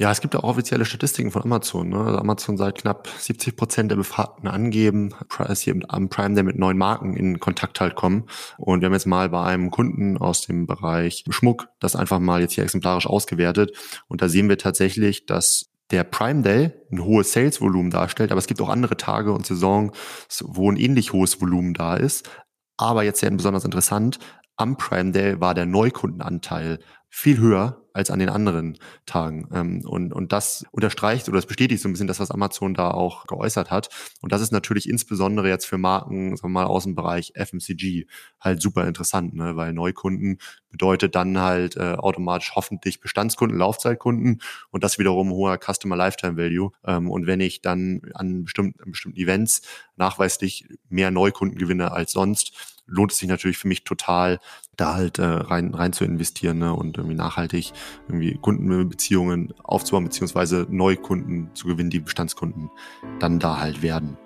[0.00, 1.90] Ja, es gibt auch offizielle Statistiken von Amazon.
[1.90, 1.98] Ne?
[1.98, 6.58] Also Amazon seit knapp 70 Prozent der Befragten angeben, dass sie am Prime Day mit
[6.58, 8.24] neuen Marken in Kontakt halt kommen.
[8.56, 12.40] Und wir haben jetzt mal bei einem Kunden aus dem Bereich Schmuck das einfach mal
[12.40, 13.76] jetzt hier exemplarisch ausgewertet.
[14.08, 18.46] Und da sehen wir tatsächlich, dass der Prime Day ein hohes Sales-Volumen darstellt, aber es
[18.46, 19.92] gibt auch andere Tage und Saisons,
[20.42, 22.26] wo ein ähnlich hohes Volumen da ist.
[22.78, 24.18] Aber jetzt sehr besonders interessant,
[24.56, 26.78] am Prime Day war der Neukundenanteil
[27.10, 29.48] viel höher als an den anderen Tagen.
[29.52, 32.90] Ähm, und, und das unterstreicht oder das bestätigt so ein bisschen das, was Amazon da
[32.90, 33.88] auch geäußert hat.
[34.20, 38.06] Und das ist natürlich insbesondere jetzt für Marken, sagen wir mal, aus dem Bereich FMCG
[38.40, 39.56] halt super interessant, ne?
[39.56, 40.38] weil Neukunden
[40.70, 46.70] bedeutet dann halt äh, automatisch hoffentlich Bestandskunden, Laufzeitkunden und das wiederum hoher Customer Lifetime Value.
[46.84, 49.62] Ähm, und wenn ich dann an bestimmten, an bestimmten Events
[49.96, 54.38] nachweislich mehr Neukunden gewinne als sonst, lohnt es sich natürlich für mich total,
[54.76, 56.74] da halt äh, rein, rein zu investieren ne?
[56.74, 57.72] und irgendwie nachhaltig
[58.08, 62.70] irgendwie Kundenbeziehungen aufzubauen, beziehungsweise Neukunden zu gewinnen, die Bestandskunden
[63.20, 64.16] dann da halt werden.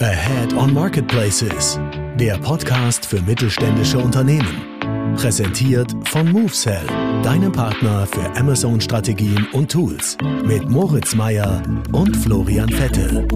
[0.00, 1.78] Ahead on Marketplaces,
[2.18, 4.71] der Podcast für mittelständische Unternehmen.
[5.16, 6.86] Präsentiert von MoveSell,
[7.22, 10.16] deinem Partner für Amazon-Strategien und Tools.
[10.44, 13.28] Mit Moritz Meyer und Florian Vettel.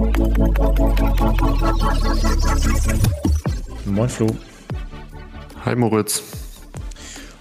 [3.84, 4.26] Moin Flo.
[5.64, 6.22] Hi Moritz.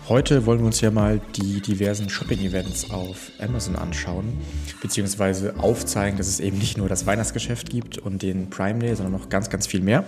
[0.08, 4.34] Heute wollen wir uns ja mal die diversen Shopping-Events auf Amazon anschauen,
[4.82, 9.20] beziehungsweise aufzeigen, dass es eben nicht nur das Weihnachtsgeschäft gibt und den Prime Day, sondern
[9.20, 10.06] noch ganz, ganz viel mehr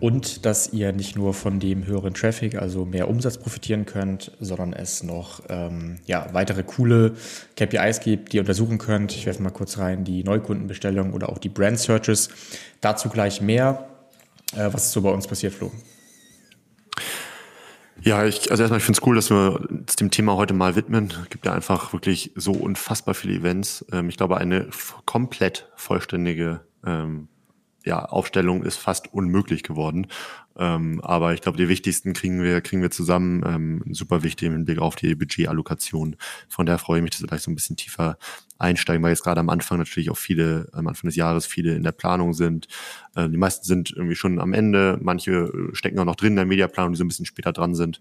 [0.00, 4.72] und dass ihr nicht nur von dem höheren Traffic, also mehr Umsatz profitieren könnt, sondern
[4.72, 7.14] es noch ähm, ja, weitere coole
[7.56, 9.12] KPIs gibt, die ihr untersuchen könnt.
[9.12, 12.28] Ich werfe mal kurz rein die Neukundenbestellung oder auch die Brand Searches.
[12.80, 13.88] Dazu gleich mehr.
[14.54, 15.72] Äh, was ist so bei uns passiert, Flo?
[18.02, 20.76] Ja, ich, also erstmal, ich finde es cool, dass wir uns dem Thema heute mal
[20.76, 21.12] widmen.
[21.24, 23.84] Es gibt ja einfach wirklich so unfassbar viele Events.
[23.90, 24.68] Ähm, ich glaube, eine
[25.06, 27.28] komplett vollständige ähm,
[27.86, 30.08] ja, Aufstellung ist fast unmöglich geworden.
[30.58, 33.44] Ähm, aber ich glaube, die wichtigsten kriegen wir, kriegen wir zusammen.
[33.46, 36.16] Ähm, super wichtig im Hinblick auf die Budgetallokation.
[36.48, 38.18] Von daher freue ich mich, dass wir gleich so ein bisschen tiefer
[38.58, 41.84] einsteigen, weil jetzt gerade am Anfang natürlich auch viele, am Anfang des Jahres viele in
[41.84, 42.66] der Planung sind.
[43.14, 44.98] Äh, die meisten sind irgendwie schon am Ende.
[45.00, 48.00] Manche stecken auch noch drin in der Mediaplanung, die so ein bisschen später dran sind.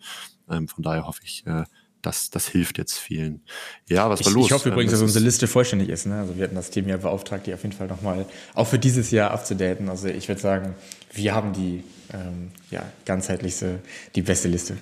[0.49, 1.65] Ähm, von daher hoffe ich, äh,
[2.05, 3.41] das, das hilft jetzt vielen.
[3.87, 4.45] Ja, was war ich, los?
[4.47, 6.05] Ich hoffe übrigens, dass unsere Liste vollständig ist.
[6.05, 6.19] Ne?
[6.19, 9.11] Also wir hatten das Team ja beauftragt, die auf jeden Fall nochmal auch für dieses
[9.11, 9.89] Jahr abzudaten.
[9.89, 10.75] Also ich würde sagen,
[11.13, 11.83] wir haben die
[12.13, 13.79] ähm, ja, ganzheitlichste,
[14.15, 14.77] die beste Liste.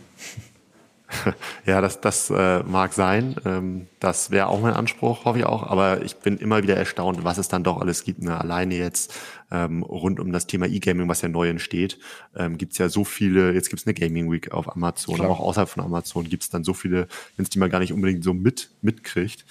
[1.66, 3.36] Ja, das, das äh, mag sein.
[3.46, 5.64] Ähm, das wäre auch mein Anspruch, hoffe ich auch.
[5.64, 8.22] Aber ich bin immer wieder erstaunt, was es dann doch alles gibt.
[8.22, 8.40] Ne?
[8.40, 9.14] Alleine jetzt
[9.52, 12.00] ähm, rund um das Thema E-Gaming, was ja neu entsteht,
[12.36, 15.30] ähm, gibt es ja so viele, jetzt gibt es eine Gaming Week auf Amazon, Klar.
[15.30, 17.08] aber auch außerhalb von Amazon gibt es dann so viele,
[17.38, 19.46] wenn es die man gar nicht unbedingt so mit mitkriegt.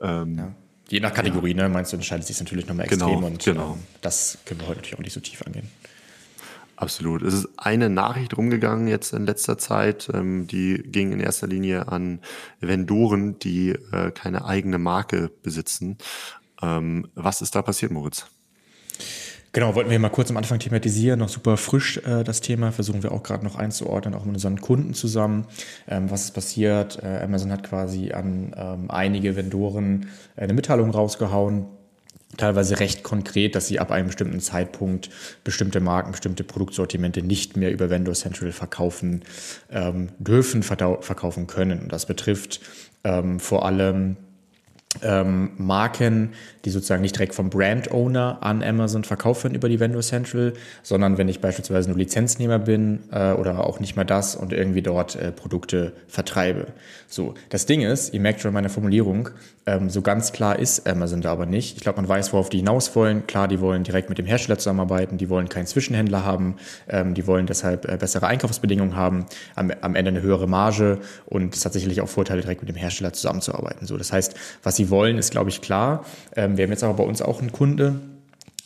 [0.00, 0.54] Ähm, ja.
[0.88, 1.64] Je nach Kategorie, ja.
[1.64, 3.72] ne, meinst du, entscheidet sich natürlich nochmal genau, extrem genau, und genau.
[3.74, 5.68] Ähm, das können wir heute natürlich auch nicht so tief angehen.
[6.76, 7.22] Absolut.
[7.22, 11.88] Es ist eine Nachricht rumgegangen jetzt in letzter Zeit, ähm, die ging in erster Linie
[11.88, 12.20] an
[12.60, 15.96] Vendoren, die äh, keine eigene Marke besitzen.
[16.62, 18.26] Ähm, was ist da passiert, Moritz?
[19.52, 23.02] Genau, wollten wir mal kurz am Anfang thematisieren, noch super frisch äh, das Thema, versuchen
[23.02, 25.46] wir auch gerade noch einzuordnen, auch mit unseren Kunden zusammen.
[25.88, 27.02] Ähm, was ist passiert?
[27.02, 31.64] Äh, Amazon hat quasi an ähm, einige Vendoren eine Mitteilung rausgehauen,
[32.36, 35.10] teilweise recht konkret, dass sie ab einem bestimmten Zeitpunkt
[35.44, 39.22] bestimmte Marken, bestimmte Produktsortimente nicht mehr über Vendor Central verkaufen
[39.70, 41.80] ähm, dürfen, verkaufen können.
[41.80, 42.60] Und das betrifft
[43.04, 44.16] ähm, vor allem
[45.02, 46.30] ähm, Marken,
[46.64, 50.54] die sozusagen nicht direkt vom Brand Owner an Amazon verkauft werden über die Vendor Central,
[50.82, 54.82] sondern wenn ich beispielsweise nur Lizenznehmer bin äh, oder auch nicht mal das und irgendwie
[54.82, 56.68] dort äh, Produkte vertreibe.
[57.08, 59.30] So, das Ding ist, ihr merkt schon meine Formulierung,
[59.68, 61.76] ähm, so ganz klar ist Amazon da aber nicht.
[61.76, 63.26] Ich glaube, man weiß, worauf die hinaus wollen.
[63.26, 66.56] Klar, die wollen direkt mit dem Hersteller zusammenarbeiten, die wollen keinen Zwischenhändler haben,
[66.88, 69.26] ähm, die wollen deshalb äh, bessere Einkaufsbedingungen haben,
[69.56, 72.76] am, am Ende eine höhere Marge und es hat sicherlich auch Vorteile, direkt mit dem
[72.76, 73.86] Hersteller zusammenzuarbeiten.
[73.86, 76.04] So, das heißt, was sie wollen, ist, glaube ich, klar.
[76.34, 78.00] Ähm, wir haben jetzt aber bei uns auch einen Kunde,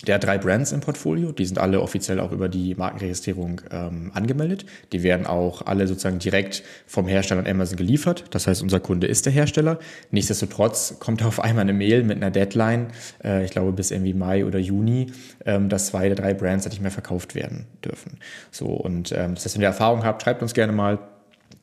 [0.07, 1.33] der hat drei Brands im Portfolio.
[1.33, 4.65] Die sind alle offiziell auch über die Markenregistrierung ähm, angemeldet.
[4.93, 8.25] Die werden auch alle sozusagen direkt vom Hersteller an Amazon geliefert.
[8.31, 9.79] Das heißt, unser Kunde ist der Hersteller.
[10.11, 12.89] Nichtsdestotrotz kommt auf einmal eine Mail mit einer Deadline,
[13.23, 15.12] äh, ich glaube bis irgendwie Mai oder Juni,
[15.45, 18.19] ähm, dass zwei der drei Brands nicht mehr verkauft werden dürfen.
[18.51, 20.99] So und ähm, das heißt, wenn ihr Erfahrung habt, schreibt uns gerne mal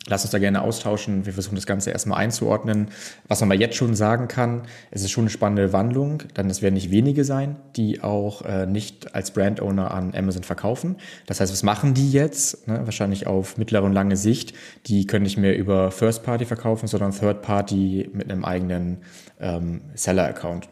[0.07, 1.25] Lass uns da gerne austauschen.
[1.25, 2.87] Wir versuchen das Ganze erstmal einzuordnen.
[3.27, 6.61] Was man mal jetzt schon sagen kann, es ist schon eine spannende Wandlung, dann es
[6.61, 10.95] werden nicht wenige sein, die auch äh, nicht als Brand Owner an Amazon verkaufen.
[11.25, 12.67] Das heißt, was machen die jetzt?
[12.67, 12.81] Ne?
[12.85, 14.53] Wahrscheinlich auf mittlere und lange Sicht.
[14.85, 18.99] Die können nicht mehr über First Party verkaufen, sondern Third Party mit einem eigenen
[19.39, 20.69] ähm, Seller-Account.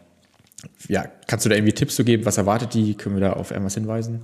[0.88, 2.26] Ja, kannst du da irgendwie Tipps zu geben?
[2.26, 2.96] Was erwartet die?
[2.96, 4.24] Können wir da auf irgendwas hinweisen?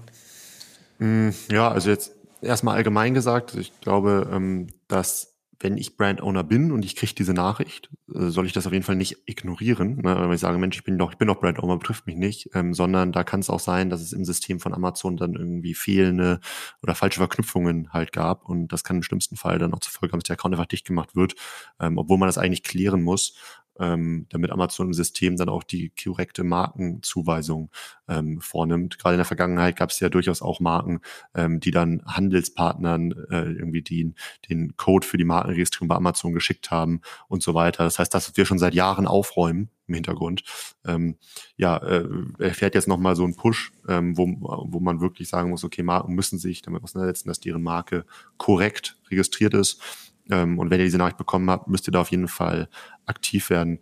[1.00, 5.32] Mm, ja, also jetzt erstmal allgemein gesagt, ich glaube, ähm, dass
[5.64, 8.74] wenn ich Brand Owner bin und ich kriege diese Nachricht, äh, soll ich das auf
[8.74, 10.16] jeden Fall nicht ignorieren, ne?
[10.16, 12.50] weil ich sage, Mensch, ich bin doch, ich bin doch Brand Owner, betrifft mich nicht,
[12.54, 15.74] ähm, sondern da kann es auch sein, dass es im System von Amazon dann irgendwie
[15.74, 16.40] fehlende
[16.82, 20.14] oder falsche Verknüpfungen halt gab und das kann im schlimmsten Fall dann auch zur Folge
[20.14, 21.36] haben, dass der Account einfach dicht gemacht wird,
[21.80, 23.36] ähm, obwohl man das eigentlich klären muss
[23.80, 27.70] ähm, damit Amazon im System dann auch die korrekte Markenzuweisung
[28.08, 29.00] ähm, vornimmt.
[29.00, 31.02] Gerade in der Vergangenheit gab es ja durchaus auch Marken,
[31.34, 34.16] ähm, die dann Handelspartnern äh, irgendwie den,
[34.50, 37.84] den Code für die Markenregistrierung bei Amazon geschickt haben und so weiter.
[37.84, 40.44] Das heißt, das wir schon seit Jahren aufräumen im Hintergrund.
[40.86, 41.18] Ähm,
[41.58, 42.08] ja, äh,
[42.40, 46.14] erfährt jetzt nochmal so einen Push, ähm, wo, wo man wirklich sagen muss, okay, Marken
[46.14, 48.06] müssen sich damit auseinandersetzen, dass deren Marke
[48.38, 49.82] korrekt registriert ist.
[50.30, 52.70] Ähm, und wenn ihr diese Nachricht bekommen habt, müsst ihr da auf jeden Fall
[53.12, 53.80] aktiv werden.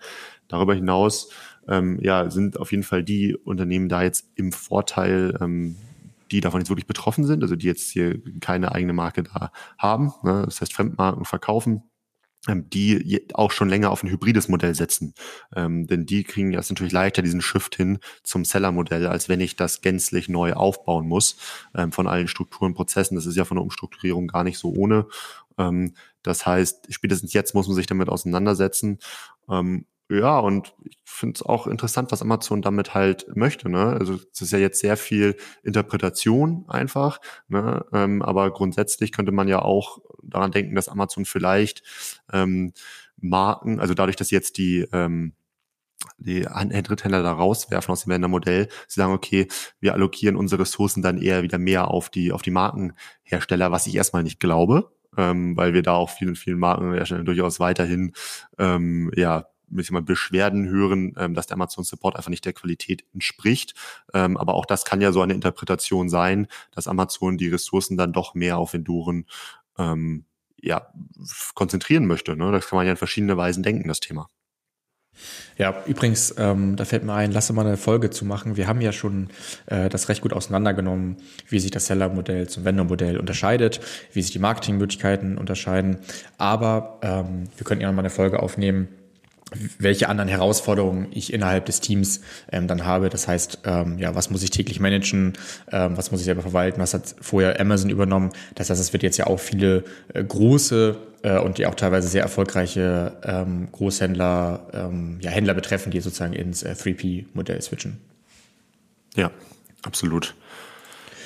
[0.48, 1.30] Darüber hinaus
[1.70, 5.78] ähm, ja, sind auf jeden Fall die Unternehmen da jetzt im Vorteil, ähm,
[6.32, 10.14] die davon jetzt wirklich betroffen sind, also die jetzt hier keine eigene Marke da haben,
[10.24, 10.44] ne?
[10.46, 11.84] das heißt Fremdmarken verkaufen,
[12.48, 15.14] ähm, die auch schon länger auf ein hybrides Modell setzen.
[15.56, 19.56] Ähm, denn die kriegen jetzt natürlich leichter diesen Shift hin zum Seller-Modell, als wenn ich
[19.56, 21.38] das gänzlich neu aufbauen muss
[21.76, 23.16] ähm, von allen Strukturen, Prozessen.
[23.16, 25.08] Das ist ja von der Umstrukturierung gar nicht so ohne.
[25.60, 28.98] Ähm, das heißt, spätestens jetzt muss man sich damit auseinandersetzen.
[29.48, 33.70] Ähm, ja, und ich finde es auch interessant, was Amazon damit halt möchte.
[33.70, 33.96] Ne?
[34.00, 37.86] Also es ist ja jetzt sehr viel Interpretation einfach, ne?
[37.94, 41.84] ähm, aber grundsätzlich könnte man ja auch daran denken, dass Amazon vielleicht
[42.34, 42.74] ähm,
[43.18, 45.34] Marken, also dadurch, dass jetzt die ähm,
[46.18, 49.48] die Dritthändler da rauswerfen aus dem Vendor-Modell, sie sagen, okay,
[49.80, 53.96] wir allokieren unsere Ressourcen dann eher wieder mehr auf die, auf die Markenhersteller, was ich
[53.96, 58.14] erstmal nicht glaube, ähm, weil wir da auch vielen, vielen Markenherstellern durchaus weiterhin
[58.58, 59.46] ähm, ja
[59.76, 63.74] bisschen mal Beschwerden hören, ähm, dass der Amazon Support einfach nicht der Qualität entspricht.
[64.14, 68.14] Ähm, aber auch das kann ja so eine Interpretation sein, dass Amazon die Ressourcen dann
[68.14, 69.26] doch mehr auf Enduren
[69.78, 70.26] ähm,
[70.62, 70.92] ja,
[71.54, 72.36] konzentrieren möchte.
[72.36, 72.52] Ne?
[72.52, 74.28] Das kann man ja in verschiedene Weisen denken, das Thema.
[75.58, 78.56] Ja, übrigens, ähm, da fällt mir ein, lasse mal eine Folge zu machen.
[78.56, 79.30] Wir haben ja schon
[79.66, 81.18] äh, das recht gut auseinandergenommen,
[81.50, 83.82] wie sich das Seller-Modell zum Vendor-Modell unterscheidet,
[84.14, 85.98] wie sich die Marketingmöglichkeiten unterscheiden.
[86.38, 88.88] Aber ähm, wir könnten ja noch mal eine Folge aufnehmen,
[89.80, 92.22] welche anderen Herausforderungen ich innerhalb des Teams
[92.52, 93.10] ähm, dann habe.
[93.10, 95.34] Das heißt, ähm, ja, was muss ich täglich managen,
[95.72, 98.30] ähm, was muss ich selber verwalten, was hat vorher Amazon übernommen.
[98.56, 99.84] Das heißt, es wird jetzt ja auch viele
[100.14, 105.92] äh, große äh, und die auch teilweise sehr erfolgreiche ähm, Großhändler, ähm, ja, Händler betreffen,
[105.92, 107.98] die sozusagen ins äh, 3P-Modell switchen.
[109.16, 109.32] Ja,
[109.82, 110.36] absolut.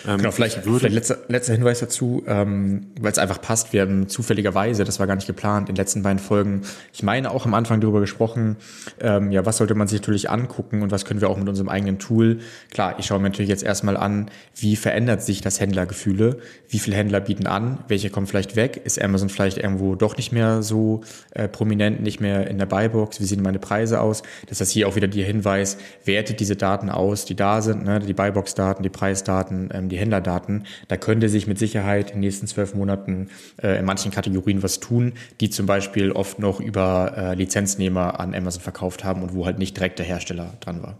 [0.08, 3.74] Ähm, genau, vielleicht, vielleicht letzter, letzter Hinweis dazu, ähm, weil es einfach passt.
[3.74, 6.62] Wir haben zufälligerweise, das war gar nicht geplant, in den letzten beiden Folgen,
[6.92, 8.58] ich meine auch am Anfang darüber gesprochen,
[9.00, 11.70] ähm, ja, was sollte man sich natürlich angucken und was können wir auch mit unserem
[11.70, 12.40] eigenen Tool.
[12.72, 16.38] Klar, ich schaue mir natürlich jetzt erstmal an, wie verändert sich das Händlergefühle,
[16.70, 20.32] wie viele Händler bieten an, welche kommen vielleicht weg, ist Amazon vielleicht irgendwo doch nicht
[20.32, 21.02] mehr so
[21.32, 24.24] äh, prominent, nicht mehr in der Buybox, wie sehen meine Preise aus.
[24.48, 28.00] Das heißt hier auch wieder der Hinweis, wertet diese Daten aus, die da sind, ne,
[28.00, 30.66] die Buybox-Daten, die Preisdaten, ähm, die Händlerdaten.
[30.88, 33.30] Da könnte sich mit Sicherheit in den nächsten zwölf Monaten
[33.62, 38.34] äh, in manchen Kategorien was tun, die zum Beispiel oft noch über äh, Lizenznehmer an
[38.34, 40.98] Amazon verkauft haben und wo halt nicht direkt der Hersteller dran war.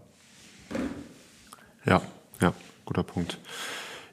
[1.84, 2.00] Ja,
[2.40, 3.38] ja, guter Punkt.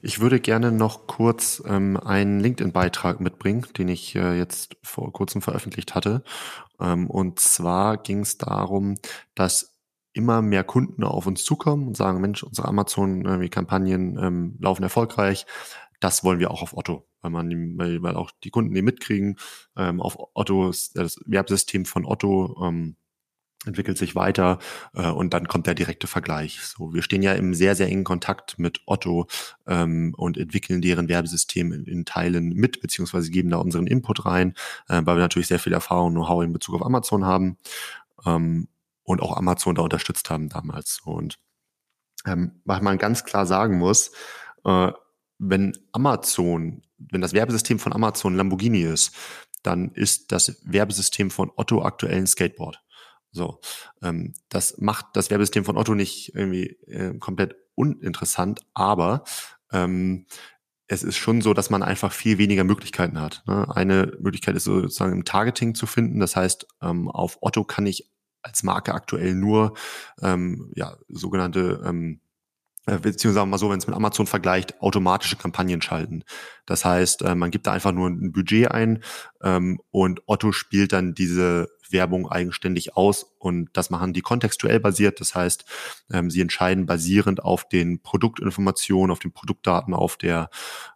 [0.03, 5.43] Ich würde gerne noch kurz ähm, einen LinkedIn-Beitrag mitbringen, den ich äh, jetzt vor kurzem
[5.43, 6.23] veröffentlicht hatte.
[6.79, 8.97] Ähm, und zwar ging es darum,
[9.35, 9.70] dass
[10.13, 15.45] immer mehr Kunden auf uns zukommen und sagen, Mensch, unsere Amazon-Kampagnen ähm, laufen erfolgreich.
[15.99, 19.37] Das wollen wir auch auf Otto, weil man, weil, weil auch die Kunden die mitkriegen.
[19.77, 22.95] Ähm, auf Otto, das Werbsystem von Otto ähm,
[23.65, 24.59] entwickelt sich weiter
[24.93, 26.59] äh, und dann kommt der direkte Vergleich.
[26.61, 29.27] So, wir stehen ja im sehr, sehr engen Kontakt mit Otto
[29.67, 34.55] ähm, und entwickeln deren Werbesystem in, in Teilen mit, beziehungsweise geben da unseren Input rein,
[34.87, 37.57] äh, weil wir natürlich sehr viel Erfahrung Know-how in Bezug auf Amazon haben.
[38.25, 38.67] Ähm,
[39.03, 40.99] und auch Amazon da unterstützt haben damals.
[41.03, 41.39] Und
[42.25, 44.11] ähm, was man ganz klar sagen muss,
[44.63, 44.91] äh,
[45.39, 49.15] wenn Amazon, wenn das Werbesystem von Amazon Lamborghini ist,
[49.63, 52.81] dann ist das Werbesystem von Otto aktuell ein Skateboard.
[53.31, 53.59] So,
[54.01, 59.23] ähm, das macht das Werbesystem von Otto nicht irgendwie äh, komplett uninteressant, aber
[59.71, 60.25] ähm,
[60.87, 63.43] es ist schon so, dass man einfach viel weniger Möglichkeiten hat.
[63.47, 63.65] Ne?
[63.73, 66.19] Eine Möglichkeit ist sozusagen im Targeting zu finden.
[66.19, 69.73] Das heißt, ähm, auf Otto kann ich als Marke aktuell nur
[70.21, 72.21] ähm, ja, sogenannte ähm,
[72.87, 76.23] äh, beziehungsweise wir mal so, wenn es mit Amazon vergleicht, automatische Kampagnen schalten.
[76.65, 79.03] Das heißt, äh, man gibt da einfach nur ein Budget ein
[79.43, 85.19] ähm, und Otto spielt dann diese Werbung eigenständig aus und das machen die kontextuell basiert.
[85.19, 85.65] Das heißt,
[86.11, 90.49] ähm, sie entscheiden basierend auf den Produktinformationen, auf den Produktdaten auf der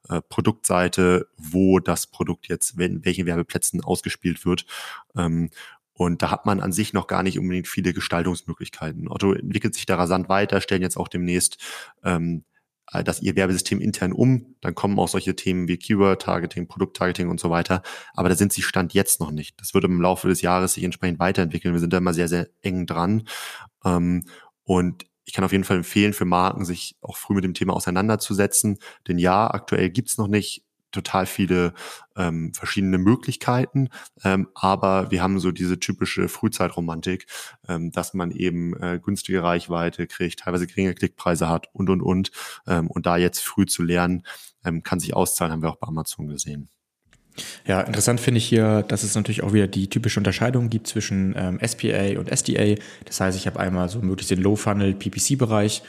[0.09, 4.65] äh, Produktseite, wo das Produkt jetzt, in welchen Werbeplätzen ausgespielt wird.
[5.15, 5.49] Ähm,
[5.97, 9.07] und da hat man an sich noch gar nicht unbedingt viele Gestaltungsmöglichkeiten.
[9.07, 11.57] Otto entwickelt sich da rasant weiter, stellen jetzt auch demnächst
[12.03, 12.43] ähm,
[13.03, 14.55] das ihr Werbesystem intern um.
[14.61, 17.81] Dann kommen auch solche Themen wie Keyword-Targeting, Produkt-Targeting und so weiter.
[18.13, 19.59] Aber da sind sie Stand jetzt noch nicht.
[19.59, 21.73] Das wird im Laufe des Jahres sich entsprechend weiterentwickeln.
[21.73, 23.27] Wir sind da immer sehr, sehr eng dran.
[23.83, 24.25] Ähm,
[24.63, 27.73] und ich kann auf jeden Fall empfehlen, für Marken sich auch früh mit dem Thema
[27.73, 28.77] auseinanderzusetzen.
[29.07, 30.64] Denn ja, aktuell gibt's noch nicht
[30.95, 31.73] total viele
[32.15, 33.89] ähm, verschiedene Möglichkeiten,
[34.23, 37.27] ähm, aber wir haben so diese typische Frühzeitromantik,
[37.67, 42.31] ähm, dass man eben äh, günstige Reichweite kriegt, teilweise geringe Klickpreise hat und und und
[42.67, 44.23] ähm, und da jetzt früh zu lernen,
[44.63, 46.69] ähm, kann sich auszahlen, haben wir auch bei Amazon gesehen.
[47.67, 51.35] Ja, interessant finde ich hier, dass es natürlich auch wieder die typische Unterscheidung gibt zwischen
[51.37, 52.75] ähm, SPA und SDA.
[53.05, 55.83] Das heißt, ich habe einmal so möglichst den Low-Funnel PPC-Bereich.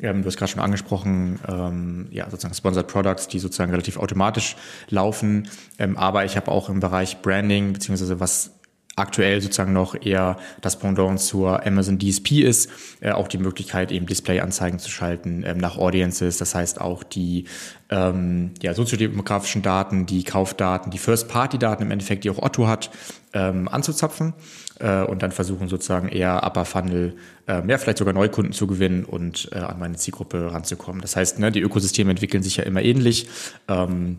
[0.00, 4.56] Ähm, du hast gerade schon angesprochen, ähm, ja, sozusagen Sponsored Products, die sozusagen relativ automatisch
[4.90, 5.48] laufen.
[5.78, 8.52] Ähm, aber ich habe auch im Bereich Branding, beziehungsweise was
[8.96, 12.70] aktuell sozusagen noch eher das Pendant zur Amazon DSP ist,
[13.00, 16.38] äh, auch die Möglichkeit, eben Display-Anzeigen zu schalten ähm, nach Audiences.
[16.38, 17.46] Das heißt auch die
[17.88, 22.90] ähm, ja, soziodemografischen Daten, die Kaufdaten, die First-Party-Daten im Endeffekt, die auch Otto hat,
[23.32, 24.34] ähm, anzuzapfen
[24.78, 29.04] äh, und dann versuchen sozusagen eher Upper Funnel, äh, ja, vielleicht sogar Neukunden zu gewinnen
[29.04, 31.00] und äh, an meine Zielgruppe ranzukommen.
[31.00, 33.28] Das heißt, ne, die Ökosysteme entwickeln sich ja immer ähnlich.
[33.68, 34.18] Ähm,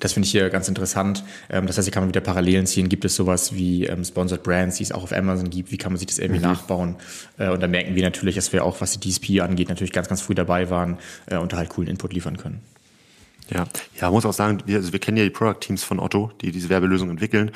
[0.00, 1.24] das finde ich hier ganz interessant.
[1.50, 2.88] Ähm, das heißt, hier kann man wieder Parallelen ziehen.
[2.88, 5.70] Gibt es sowas wie ähm, Sponsored Brands, die es auch auf Amazon gibt?
[5.72, 6.46] Wie kann man sich das irgendwie mhm.
[6.46, 6.96] nachbauen?
[7.38, 10.08] Äh, und da merken wir natürlich, dass wir auch, was die DSP angeht, natürlich ganz,
[10.08, 12.60] ganz früh dabei waren äh, und da halt coolen Input liefern können.
[13.50, 13.66] Ja,
[13.98, 16.52] ja, muss auch sagen, wir, also wir kennen ja die Product Teams von Otto, die
[16.52, 17.50] diese Werbelösung entwickeln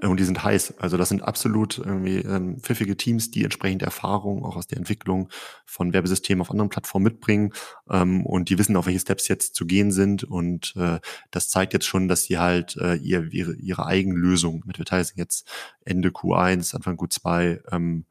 [0.00, 0.78] äh, und die sind heiß.
[0.78, 5.28] Also das sind absolut irgendwie ähm, pfiffige Teams, die entsprechend Erfahrung auch aus der Entwicklung
[5.64, 7.52] von Werbesystemen auf anderen Plattformen mitbringen
[7.88, 10.98] ähm, und die wissen, auf welche Steps jetzt zu gehen sind und äh,
[11.30, 15.48] das zeigt jetzt schon, dass sie halt äh, ihr, ihre, ihre Eigenlösung mit Advertising jetzt
[15.84, 18.06] Ende Q1, Anfang Q2 ähm,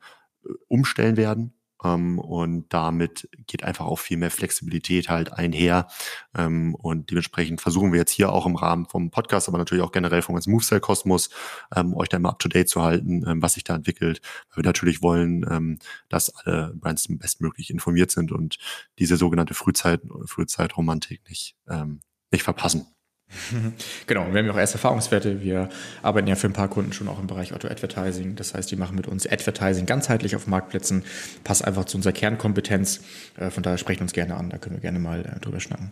[0.70, 1.55] umstellen werden
[1.86, 5.88] ähm, und damit geht einfach auch viel mehr Flexibilität halt einher.
[6.36, 9.92] Ähm, und dementsprechend versuchen wir jetzt hier auch im Rahmen vom Podcast, aber natürlich auch
[9.92, 11.30] generell vom ganzen MoveCell Kosmos,
[11.76, 14.22] ähm, euch da immer up to date zu halten, ähm, was sich da entwickelt.
[14.50, 18.58] Weil wir natürlich wollen, ähm, dass alle Brands bestmöglich informiert sind und
[19.00, 22.02] diese sogenannte Frühzeit, Frühzeitromantik nicht, ähm,
[22.32, 22.95] nicht verpassen.
[24.08, 25.42] Genau, wir haben ja auch erste Erfahrungswerte.
[25.42, 25.70] Wir
[26.02, 28.36] arbeiten ja für ein paar Kunden schon auch im Bereich Auto-Advertising.
[28.36, 31.04] Das heißt, die machen mit uns Advertising ganzheitlich auf Marktplätzen,
[31.44, 33.02] passt einfach zu unserer Kernkompetenz.
[33.38, 35.92] Äh, von daher sprechen uns gerne an, da können wir gerne mal äh, drüber schnacken.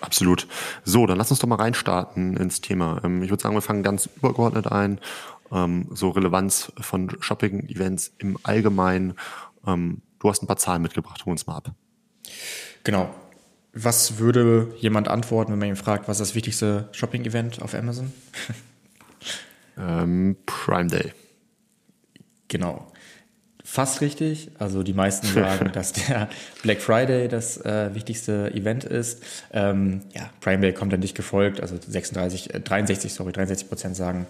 [0.00, 0.46] Absolut.
[0.84, 3.00] So, dann lass uns doch mal reinstarten ins Thema.
[3.04, 5.00] Ähm, ich würde sagen, wir fangen ganz übergeordnet ein.
[5.52, 9.14] Ähm, so Relevanz von Shopping-Events im Allgemeinen.
[9.66, 11.72] Ähm, du hast ein paar Zahlen mitgebracht, hol uns mal ab.
[12.84, 13.14] Genau.
[13.78, 18.10] Was würde jemand antworten, wenn man ihn fragt, was ist das wichtigste Shopping-Event auf Amazon?
[19.78, 21.12] ähm, Prime Day.
[22.48, 22.90] Genau.
[23.62, 24.50] Fast richtig.
[24.58, 26.30] Also die meisten sagen, dass der
[26.62, 29.22] Black Friday das äh, wichtigste Event ist.
[29.52, 31.60] Ähm, ja, Prime Day kommt dann nicht gefolgt.
[31.60, 34.26] Also 36, äh, 63, sorry, 63 Prozent sagen,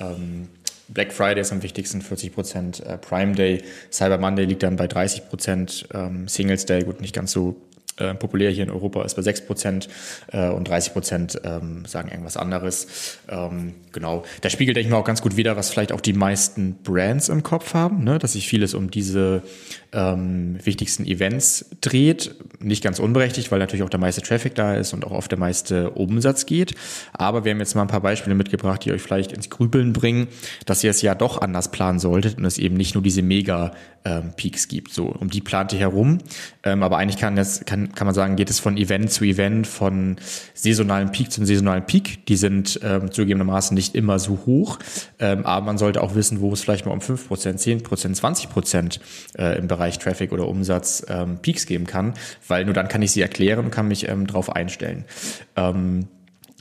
[0.00, 0.48] ähm,
[0.88, 2.80] Black Friday ist am wichtigsten, 40 Prozent.
[2.80, 3.62] Äh, Prime Day,
[3.92, 5.86] Cyber Monday liegt dann bei 30 Prozent.
[5.94, 7.60] Ähm, Singles Day, gut, nicht ganz so
[7.98, 9.88] äh, populär hier in Europa ist bei 6 Prozent
[10.32, 13.18] äh, und 30 Prozent ähm, sagen irgendwas anderes.
[13.28, 16.12] Ähm, genau, da spiegelt, denke ich mal, auch ganz gut wider, was vielleicht auch die
[16.12, 18.18] meisten Brands im Kopf haben, ne?
[18.18, 19.42] dass sich vieles um diese
[19.92, 22.34] ähm, wichtigsten Events dreht.
[22.60, 25.38] Nicht ganz unberechtigt, weil natürlich auch der meiste Traffic da ist und auch oft der
[25.38, 26.74] meiste Umsatz geht.
[27.12, 30.28] Aber wir haben jetzt mal ein paar Beispiele mitgebracht, die euch vielleicht ins Grübeln bringen,
[30.66, 34.64] dass ihr es ja doch anders planen solltet und es eben nicht nur diese Mega-Peaks
[34.64, 34.92] ähm, gibt.
[34.92, 36.18] So, um die plant ihr herum.
[36.64, 39.66] Ähm, aber eigentlich kann, das, kann, kann man sagen, geht es von Event zu Event,
[39.66, 40.16] von
[40.54, 42.26] saisonalen Peak zum saisonalen Peak.
[42.26, 44.78] Die sind ähm, zugegebenermaßen nicht immer so hoch.
[45.18, 49.00] Ähm, aber man sollte auch wissen, wo es vielleicht mal um 5%, 10%, 20%
[49.38, 52.14] äh, im Bereich Bereich Traffic oder Umsatz ähm, Peaks geben kann,
[52.46, 55.04] weil nur dann kann ich sie erklären und kann mich ähm, darauf einstellen.
[55.56, 56.08] Ähm,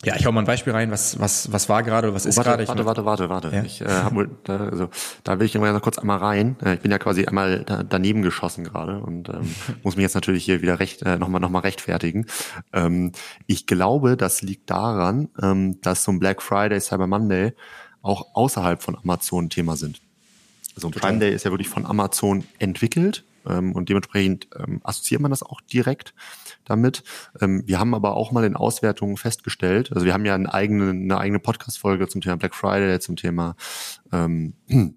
[0.03, 0.91] Ja, ich hau mal ein Beispiel rein.
[0.91, 2.67] Was, was, was war gerade oder was oh, ist gerade?
[2.67, 3.55] Warte, warte, warte, warte, warte.
[3.55, 3.63] Ja?
[3.63, 4.13] Ich, äh, hab,
[4.43, 4.89] da, also,
[5.23, 6.55] da will ich immer noch kurz einmal rein.
[6.63, 10.13] Äh, ich bin ja quasi einmal da, daneben geschossen gerade und ähm, muss mich jetzt
[10.13, 12.27] natürlich hier wieder recht, äh, nochmal noch mal rechtfertigen.
[12.73, 13.11] Ähm,
[13.47, 17.53] ich glaube, das liegt daran, ähm, dass so ein Black Friday, Cyber Monday
[18.03, 19.99] auch außerhalb von Amazon Thema sind.
[20.75, 25.21] Also ein Prime Day ist ja wirklich von Amazon entwickelt ähm, und dementsprechend ähm, assoziiert
[25.21, 26.13] man das auch direkt
[26.65, 27.03] damit.
[27.39, 30.89] Ähm, wir haben aber auch mal in Auswertungen festgestellt, also wir haben ja eine eigene,
[30.89, 33.55] eine eigene Podcast-Folge zum Thema Black Friday, zum Thema
[34.11, 34.53] ähm,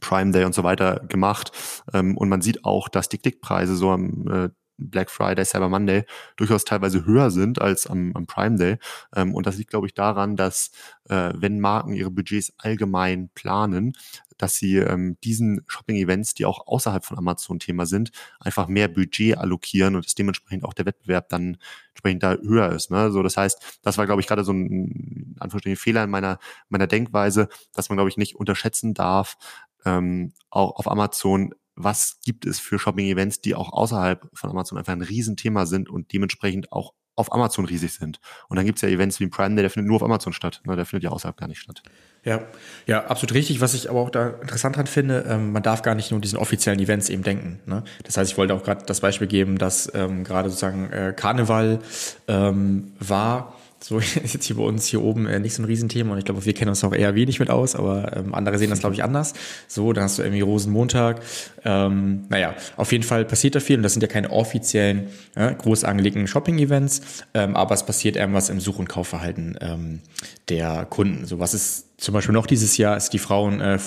[0.00, 1.52] Prime Day und so weiter gemacht.
[1.92, 6.04] Ähm, und man sieht auch, dass die Klickpreise so am äh, Black Friday, Cyber Monday
[6.36, 8.78] durchaus teilweise höher sind als am, am Prime Day.
[9.14, 10.70] Ähm, und das liegt, glaube ich, daran, dass
[11.08, 13.94] äh, wenn Marken ihre Budgets allgemein planen,
[14.38, 19.38] dass sie ähm, diesen Shopping-Events, die auch außerhalb von Amazon Thema sind, einfach mehr Budget
[19.38, 21.58] allokieren und dass dementsprechend auch der Wettbewerb dann
[21.90, 22.90] entsprechend da höher ist.
[22.90, 23.10] Ne?
[23.10, 26.38] So, das heißt, das war, glaube ich, gerade so ein Anführungsstrichen Fehler in meiner,
[26.68, 29.36] meiner Denkweise, dass man, glaube ich, nicht unterschätzen darf,
[29.84, 34.94] ähm, auch auf Amazon was gibt es für Shopping-Events, die auch außerhalb von Amazon einfach
[34.94, 38.20] ein Riesenthema sind und dementsprechend auch auf Amazon riesig sind.
[38.48, 40.60] Und dann gibt es ja Events wie Prime Day, der findet nur auf Amazon statt.
[40.64, 40.76] Ne?
[40.76, 41.82] Der findet ja außerhalb gar nicht statt.
[42.26, 42.42] Ja,
[42.86, 43.60] ja, absolut richtig.
[43.60, 46.38] Was ich aber auch da interessant dran finde, ähm, man darf gar nicht nur diesen
[46.38, 47.60] offiziellen Events eben denken.
[47.66, 47.84] Ne?
[48.02, 51.78] Das heißt, ich wollte auch gerade das Beispiel geben, dass ähm, gerade sozusagen äh, Karneval
[52.26, 56.12] ähm, war so ist jetzt hier bei uns hier oben äh, nicht so ein Riesenthema
[56.12, 58.70] und ich glaube, wir kennen uns auch eher wenig mit aus, aber ähm, andere sehen
[58.70, 59.34] das, glaube ich, anders.
[59.68, 61.20] So, dann hast du irgendwie Rosenmontag.
[61.64, 65.54] Ähm, naja, auf jeden Fall passiert da viel und das sind ja keine offiziellen, äh,
[65.54, 70.00] groß angelegten Shopping-Events, ähm, aber es passiert irgendwas im Such- und Kaufverhalten ähm,
[70.48, 71.26] der Kunden.
[71.26, 73.78] So, was ist zum Beispiel noch dieses Jahr ist die Frauen äh.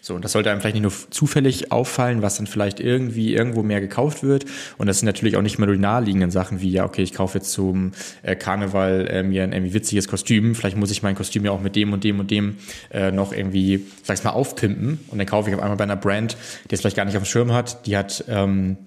[0.00, 3.62] So, und das sollte einem vielleicht nicht nur zufällig auffallen, was dann vielleicht irgendwie irgendwo
[3.62, 4.46] mehr gekauft wird.
[4.78, 7.12] Und das sind natürlich auch nicht mehr nur die naheliegenden Sachen wie, ja, okay, ich
[7.12, 7.92] kaufe jetzt zum
[8.22, 10.54] äh, Karneval äh, mir ein irgendwie witziges Kostüm.
[10.54, 12.56] Vielleicht muss ich mein Kostüm ja auch mit dem und dem und dem
[12.90, 14.98] äh, noch irgendwie, sag's mal, aufpimpen.
[15.08, 16.36] Und dann kaufe ich auf einmal bei einer Brand,
[16.70, 18.78] die es vielleicht gar nicht auf dem Schirm hat, die hat ähm,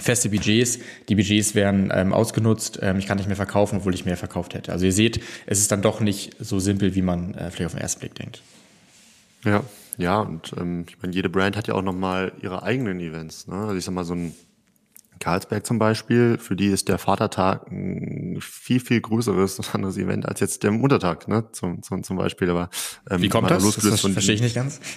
[0.00, 0.78] feste Budgets.
[1.08, 2.78] Die Budgets werden ähm, ausgenutzt.
[2.82, 4.72] Ähm, ich kann nicht mehr verkaufen, obwohl ich mehr verkauft hätte.
[4.72, 7.72] Also ihr seht, es ist dann doch nicht so simpel, wie man äh, vielleicht auf
[7.72, 8.42] den ersten Blick denkt.
[9.44, 9.64] Ja,
[9.96, 13.46] ja, und ähm, ich meine, jede Brand hat ja auch nochmal ihre eigenen Events.
[13.46, 13.56] Ne?
[13.56, 14.34] Also ich sag mal, so ein
[15.20, 20.40] Karlsberg zum Beispiel, für die ist der Vatertag ein viel, viel größeres anderes Event als
[20.40, 22.50] jetzt der Muttertag, ne, zum, zum, zum Beispiel.
[22.50, 22.70] Aber
[23.08, 23.62] ähm, Wie kommt das?
[23.62, 24.80] das, verstehe ich nicht ganz.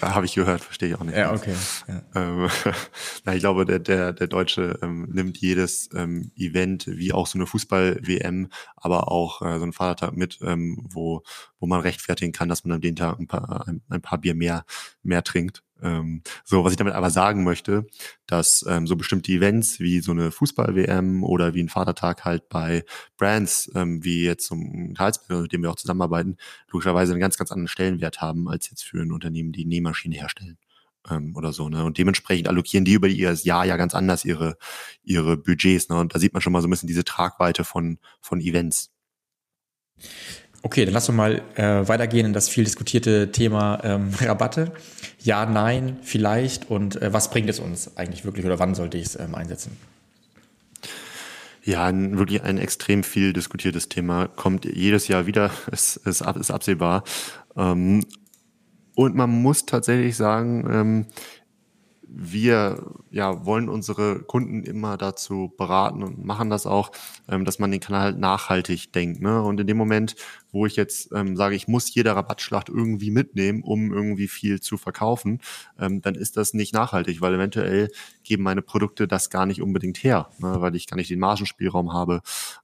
[0.00, 1.16] Habe ich gehört, verstehe ich auch nicht.
[1.16, 1.54] Ja, okay.
[1.88, 2.02] Ja.
[2.14, 2.48] Ähm,
[3.24, 7.38] na, ich glaube, der, der, der Deutsche ähm, nimmt jedes ähm, Event, wie auch so
[7.38, 11.22] eine Fußball-WM, aber auch äh, so ein Vatertag mit, ähm, wo,
[11.58, 14.34] wo man rechtfertigen kann, dass man an den Tag ein paar, ein, ein paar Bier
[14.34, 14.66] mehr,
[15.02, 15.62] mehr trinkt.
[15.82, 17.86] Ähm, so, was ich damit aber sagen möchte,
[18.26, 22.84] dass ähm, so bestimmte Events wie so eine Fußball-WM oder wie ein Vatertag halt bei
[23.16, 26.36] Brands ähm, wie jetzt zum Karlsberg, mit dem wir auch zusammenarbeiten,
[26.70, 30.58] logischerweise einen ganz, ganz anderen Stellenwert haben als jetzt für ein Unternehmen, die Nähmaschine herstellen
[31.10, 31.68] ähm, oder so.
[31.68, 31.84] Ne?
[31.84, 34.56] Und dementsprechend allokieren die über ihr Jahr ja ganz anders ihre,
[35.02, 35.88] ihre Budgets.
[35.88, 35.98] Ne?
[35.98, 38.90] Und da sieht man schon mal so ein bisschen diese Tragweite von, von Events.
[40.66, 44.72] Okay, dann lass uns mal äh, weitergehen in das viel diskutierte Thema ähm, Rabatte.
[45.20, 49.04] Ja, nein, vielleicht und äh, was bringt es uns eigentlich wirklich oder wann sollte ich
[49.04, 49.76] es ähm, einsetzen?
[51.64, 54.26] Ja, wirklich ein extrem viel diskutiertes Thema.
[54.26, 57.04] Kommt jedes Jahr wieder, ist, ist, ist absehbar.
[57.58, 58.06] Ähm,
[58.94, 61.06] und man muss tatsächlich sagen, ähm,
[62.16, 66.92] wir ja, wollen unsere Kunden immer dazu beraten und machen das auch,
[67.28, 69.20] ähm, dass man den Kanal halt nachhaltig denkt.
[69.20, 69.42] Ne?
[69.42, 70.14] Und in dem Moment,
[70.52, 74.76] wo ich jetzt ähm, sage, ich muss jede Rabattschlacht irgendwie mitnehmen, um irgendwie viel zu
[74.76, 75.40] verkaufen,
[75.78, 77.90] ähm, dann ist das nicht nachhaltig, weil eventuell
[78.22, 80.60] geben meine Produkte das gar nicht unbedingt her, ne?
[80.60, 82.20] weil ich gar nicht den Margenspielraum habe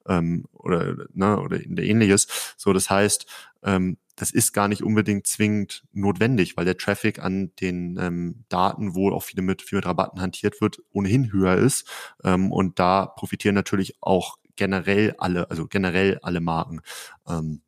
[0.06, 2.54] ähm, oder, ne, oder ähnliches.
[2.56, 3.26] So, das heißt,
[3.64, 8.94] ähm, das ist gar nicht unbedingt zwingend notwendig, weil der Traffic an den ähm, Daten,
[8.94, 11.88] wo auch viele mit, viel mit Rabatten hantiert wird, ohnehin höher ist.
[12.22, 16.82] Ähm, und da profitieren natürlich auch generell alle, also generell alle Marken.
[17.26, 17.62] Ähm,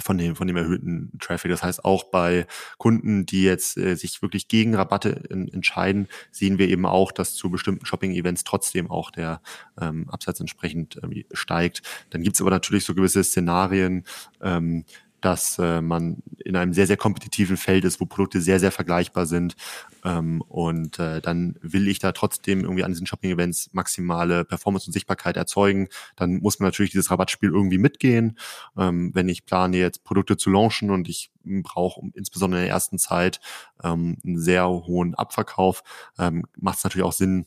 [0.00, 1.52] von dem, von dem erhöhten Traffic.
[1.52, 6.58] Das heißt, auch bei Kunden, die jetzt äh, sich wirklich gegen Rabatte in, entscheiden, sehen
[6.58, 9.40] wir eben auch, dass zu bestimmten Shopping-Events trotzdem auch der
[9.80, 11.82] ähm, Absatz entsprechend ähm, steigt.
[12.10, 14.04] Dann gibt's aber natürlich so gewisse Szenarien,
[14.42, 14.84] ähm,
[15.24, 19.24] dass äh, man in einem sehr, sehr kompetitiven Feld ist, wo Produkte sehr, sehr vergleichbar
[19.24, 19.56] sind.
[20.04, 24.92] Ähm, und äh, dann will ich da trotzdem irgendwie an diesen Shopping-Events maximale Performance und
[24.92, 25.88] Sichtbarkeit erzeugen.
[26.16, 28.38] Dann muss man natürlich dieses Rabattspiel irgendwie mitgehen.
[28.76, 32.98] Ähm, wenn ich plane, jetzt Produkte zu launchen und ich brauche insbesondere in der ersten
[32.98, 33.40] Zeit
[33.82, 35.82] ähm, einen sehr hohen Abverkauf,
[36.18, 37.46] ähm, macht es natürlich auch Sinn,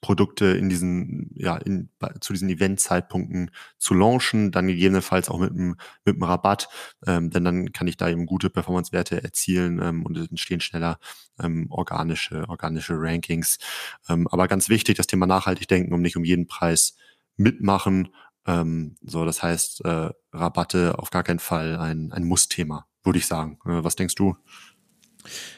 [0.00, 5.76] Produkte in diesen, ja, in, zu diesen Event-Zeitpunkten zu launchen, dann gegebenenfalls auch mit einem,
[6.06, 6.68] mit einem Rabatt,
[7.06, 10.98] ähm, denn dann kann ich da eben gute Performance-Werte erzielen ähm, und es entstehen schneller
[11.38, 13.58] ähm, organische, organische Rankings.
[14.08, 16.96] Ähm, aber ganz wichtig, das Thema nachhaltig denken und nicht um jeden Preis
[17.36, 18.08] mitmachen.
[18.46, 23.26] Ähm, so, das heißt, äh, Rabatte auf gar keinen Fall ein, ein Muss-Thema, würde ich
[23.26, 23.58] sagen.
[23.66, 24.34] Äh, was denkst du?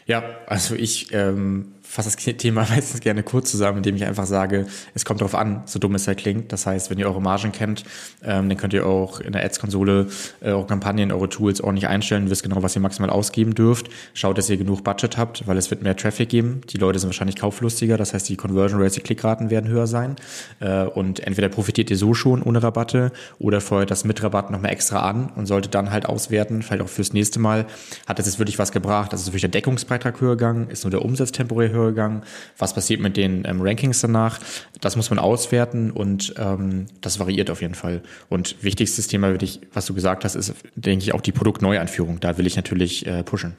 [0.06, 4.66] Ja, also ich ähm, fasse das Thema meistens gerne kurz zusammen, indem ich einfach sage,
[4.94, 6.52] es kommt darauf an, so dumm es ja klingt.
[6.52, 7.84] Das heißt, wenn ihr eure Margen kennt,
[8.22, 10.08] ähm, dann könnt ihr auch in der Ads-Konsole
[10.40, 13.88] äh, eure Kampagnen, eure Tools ordentlich einstellen, wisst genau, was ihr maximal ausgeben dürft.
[14.14, 16.60] Schaut, dass ihr genug Budget habt, weil es wird mehr Traffic geben.
[16.70, 20.16] Die Leute sind wahrscheinlich kauflustiger, das heißt, die Conversion Rates, die Klickraten werden höher sein.
[20.60, 24.72] Äh, und entweder profitiert ihr so schon ohne Rabatte oder feuert das mit Rabatt nochmal
[24.72, 27.66] extra an und solltet dann halt auswerten, vielleicht auch fürs nächste Mal,
[28.06, 29.12] hat das jetzt wirklich was gebracht?
[29.12, 29.50] Also ist wirklich der
[29.96, 30.70] Deckungsbeitrag höher gegangen?
[30.70, 32.22] Ist nur der Umsatz temporär höher gegangen?
[32.59, 34.38] Was passiert mit den ähm, Rankings danach?
[34.80, 38.02] Das muss man auswerten und ähm, das variiert auf jeden Fall.
[38.28, 42.20] Und wichtigstes Thema, ich, was du gesagt hast, ist, denke ich, auch die Produktneueinführung.
[42.20, 43.54] Da will ich natürlich äh, pushen.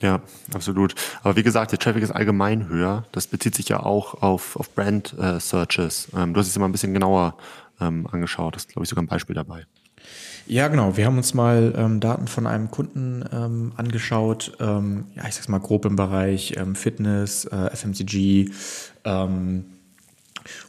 [0.00, 0.22] Ja,
[0.54, 0.94] absolut.
[1.22, 3.04] Aber wie gesagt, der Traffic ist allgemein höher.
[3.12, 6.08] Das bezieht sich ja auch auf, auf Brand-Searches.
[6.14, 7.36] Äh, ähm, du hast es immer ein bisschen genauer
[7.80, 8.56] ähm, angeschaut.
[8.56, 9.66] Das ist, glaube ich, sogar ein Beispiel dabei.
[10.50, 10.96] Ja, genau.
[10.96, 14.50] Wir haben uns mal ähm, Daten von einem Kunden ähm, angeschaut.
[14.58, 18.50] Ähm, ja, ich sag's mal grob im Bereich ähm, Fitness, äh, FMCG.
[19.04, 19.66] Ähm,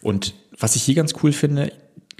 [0.03, 1.71] und was ich hier ganz cool finde,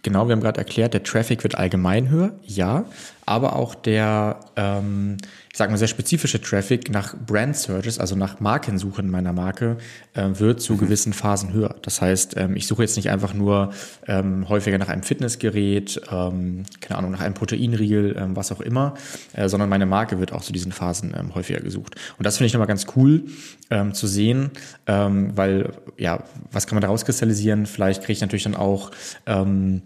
[0.02, 2.86] genau, wir haben gerade erklärt, der Traffic wird allgemein höher, ja,
[3.32, 5.15] aber auch der, ähm,
[5.50, 9.78] ich sage mal, sehr spezifische Traffic nach Brand Searches, also nach Markensuchen meiner Marke,
[10.15, 10.80] äh, wird zu mhm.
[10.80, 11.76] gewissen Phasen höher.
[11.82, 13.72] Das heißt, ähm, ich suche jetzt nicht einfach nur
[14.06, 18.96] ähm, häufiger nach einem Fitnessgerät, ähm, keine Ahnung, nach einem Proteinriegel, ähm, was auch immer,
[19.32, 21.96] äh, sondern meine Marke wird auch zu diesen Phasen ähm, häufiger gesucht.
[22.17, 23.24] Und das finde ich nochmal ganz cool
[23.70, 24.52] ähm, zu sehen,
[24.88, 27.65] ähm, weil, ja, was kann man daraus kristallisieren?
[27.65, 28.91] Vielleicht kriege ich natürlich dann auch
[29.26, 29.84] ähm,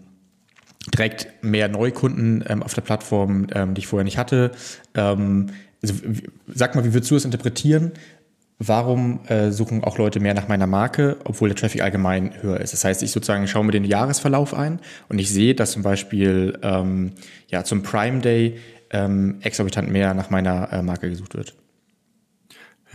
[0.92, 4.52] direkt mehr Neukunden ähm, auf der Plattform, ähm, die ich vorher nicht hatte.
[4.94, 5.48] Ähm,
[5.82, 5.94] also,
[6.46, 7.92] sag mal, wie würdest du das interpretieren?
[8.58, 12.72] Warum äh, suchen auch Leute mehr nach meiner Marke, obwohl der Traffic allgemein höher ist?
[12.72, 16.58] Das heißt, ich sozusagen schaue mir den Jahresverlauf ein und ich sehe, dass zum Beispiel
[16.62, 17.12] ähm,
[17.48, 18.58] ja, zum Prime Day
[18.90, 21.54] ähm, exorbitant mehr nach meiner äh, Marke gesucht wird.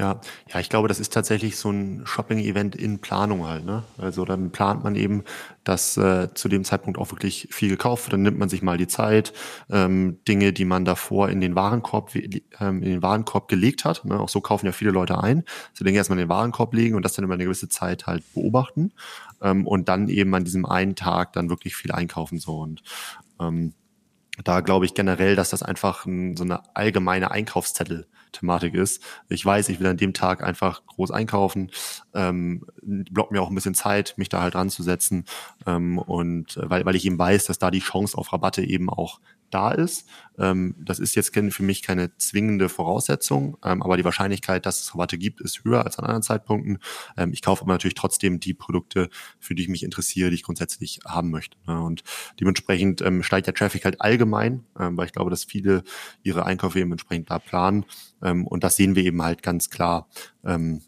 [0.02, 0.20] Ja,
[0.52, 3.66] ja, ich glaube, das ist tatsächlich so ein Shopping-Event in Planung halt.
[3.66, 3.84] Ne?
[4.00, 5.24] Also dann plant man eben,
[5.64, 8.14] dass äh, zu dem Zeitpunkt auch wirklich viel gekauft wird.
[8.14, 9.32] Dann nimmt man sich mal die Zeit,
[9.70, 14.04] ähm, Dinge, die man davor in den Warenkorb ähm, in den Warenkorb gelegt hat.
[14.04, 14.20] Ne?
[14.20, 15.44] Auch so kaufen ja viele Leute ein.
[15.74, 18.24] So Dinge erstmal in den Warenkorb legen und das dann über eine gewisse Zeit halt
[18.34, 18.94] beobachten
[19.40, 22.82] ähm, und dann eben an diesem einen Tag dann wirklich viel einkaufen so und
[23.40, 23.74] ähm,
[24.44, 29.04] da glaube ich generell, dass das einfach ein, so eine allgemeine Einkaufszettel Thematik ist.
[29.30, 31.72] Ich weiß, ich will an dem Tag einfach groß einkaufen,
[32.14, 35.26] ähm, block mir auch ein bisschen Zeit, mich da halt ranzusetzen
[35.66, 38.90] ähm, und äh, weil, weil ich eben weiß, dass da die Chance auf Rabatte eben
[38.90, 39.20] auch
[39.52, 40.08] da ist.
[40.40, 44.94] Ähm, das ist jetzt für mich keine zwingende Voraussetzung, ähm, aber die Wahrscheinlichkeit, dass es
[44.94, 46.80] Rabatte gibt, ist höher als an anderen Zeitpunkten.
[47.18, 50.44] Ähm, ich kaufe aber natürlich trotzdem die Produkte, für die ich mich interessiere, die ich
[50.44, 51.58] grundsätzlich haben möchte.
[51.68, 51.80] Ne?
[51.82, 52.04] Und
[52.40, 55.84] dementsprechend ähm, steigt der Traffic halt allgemein, ähm, weil ich glaube, dass viele
[56.24, 57.86] ihre Einkäufe eben entsprechend da planen.
[58.24, 60.08] Ähm, und das sehen wir eben halt ganz klar.
[60.46, 60.82] Ähm,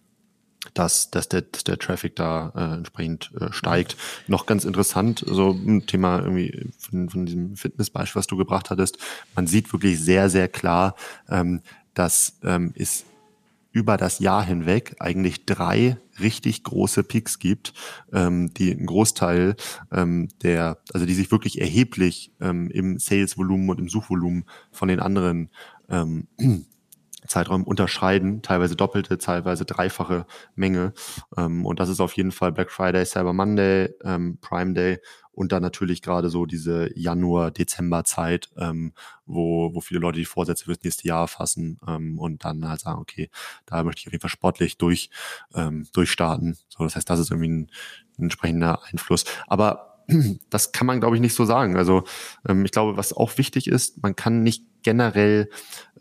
[0.74, 3.98] dass, dass, der, der Traffic da äh, entsprechend äh, steigt.
[4.28, 8.98] Noch ganz interessant, so ein Thema irgendwie von, von diesem Fitnessbeispiel, was du gebracht hattest.
[9.36, 10.96] Man sieht wirklich sehr, sehr klar,
[11.30, 11.62] ähm,
[11.94, 13.06] dass ähm, es
[13.72, 17.74] über das Jahr hinweg eigentlich drei richtig große Peaks gibt,
[18.14, 19.56] ähm, die einen Großteil
[19.92, 25.00] ähm, der, also die sich wirklich erheblich ähm, im Sales-Volumen und im Suchvolumen von den
[25.00, 25.50] anderen
[25.90, 26.28] ähm,
[27.34, 30.94] Zeitraum unterscheiden, teilweise doppelte, teilweise dreifache Menge.
[31.36, 35.00] Ähm, und das ist auf jeden Fall Black Friday, Cyber Monday, ähm, Prime Day
[35.34, 38.94] und dann natürlich gerade so diese Januar-Dezember-Zeit, ähm,
[39.26, 43.02] wo, wo viele Leute die Vorsätze fürs nächste Jahr fassen ähm, und dann halt sagen,
[43.02, 43.30] okay,
[43.66, 45.10] da möchte ich auf jeden Fall sportlich durch,
[45.56, 46.58] ähm, durchstarten.
[46.70, 47.72] So, das heißt, das ist irgendwie ein,
[48.18, 49.26] ein entsprechender Einfluss.
[49.48, 50.06] Aber
[50.52, 51.78] das kann man, glaube ich, nicht so sagen.
[51.78, 52.04] Also
[52.48, 55.50] ähm, ich glaube, was auch wichtig ist, man kann nicht generell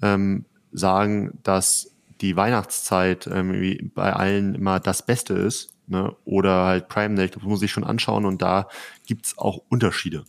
[0.02, 5.74] ähm, sagen, dass die Weihnachtszeit ähm, bei allen immer das Beste ist.
[5.86, 6.14] Ne?
[6.24, 8.68] Oder halt Prime Day, das muss ich schon anschauen und da
[9.06, 10.24] gibt's auch Unterschiede.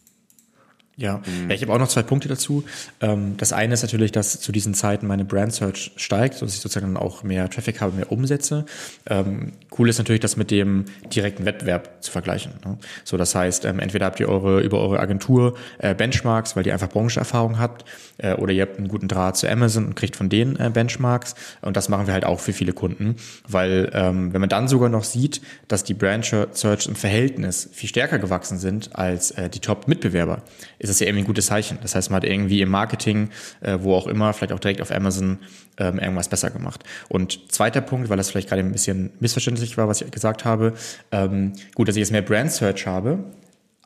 [0.96, 1.18] Ja.
[1.18, 1.50] Mhm.
[1.50, 2.64] ja, ich habe auch noch zwei Punkte dazu.
[3.02, 6.62] Ähm, das eine ist natürlich, dass zu diesen Zeiten meine Brand Search steigt, sodass ich
[6.62, 8.66] sozusagen auch mehr Traffic habe, mehr Umsätze.
[9.08, 12.54] Ähm, cool ist natürlich, das mit dem direkten Wettbewerb zu vergleichen.
[12.64, 12.78] Ne?
[13.04, 16.74] So, das heißt, ähm, entweder habt ihr eure über eure Agentur äh, Benchmarks, weil ihr
[16.74, 17.86] einfach Branchenerfahrung habt,
[18.20, 21.34] äh, oder ihr habt einen guten Draht zu Amazon und kriegt von denen äh, Benchmarks.
[21.62, 23.16] Und das machen wir halt auch für viele Kunden,
[23.48, 28.20] weil wenn man dann sogar noch sieht, dass die Brand Search im Verhältnis viel stärker
[28.20, 30.42] gewachsen sind als die Top-Mitbewerber,
[30.84, 31.78] ist es ja irgendwie ein gutes Zeichen.
[31.82, 33.30] Das heißt, man hat irgendwie im Marketing,
[33.62, 35.40] äh, wo auch immer, vielleicht auch direkt auf Amazon,
[35.78, 36.84] ähm, irgendwas besser gemacht.
[37.10, 40.74] Und zweiter Punkt, weil das vielleicht gerade ein bisschen missverständlich war, was ich gesagt habe,
[41.12, 43.24] ähm, gut, dass ich jetzt mehr Brand Search habe,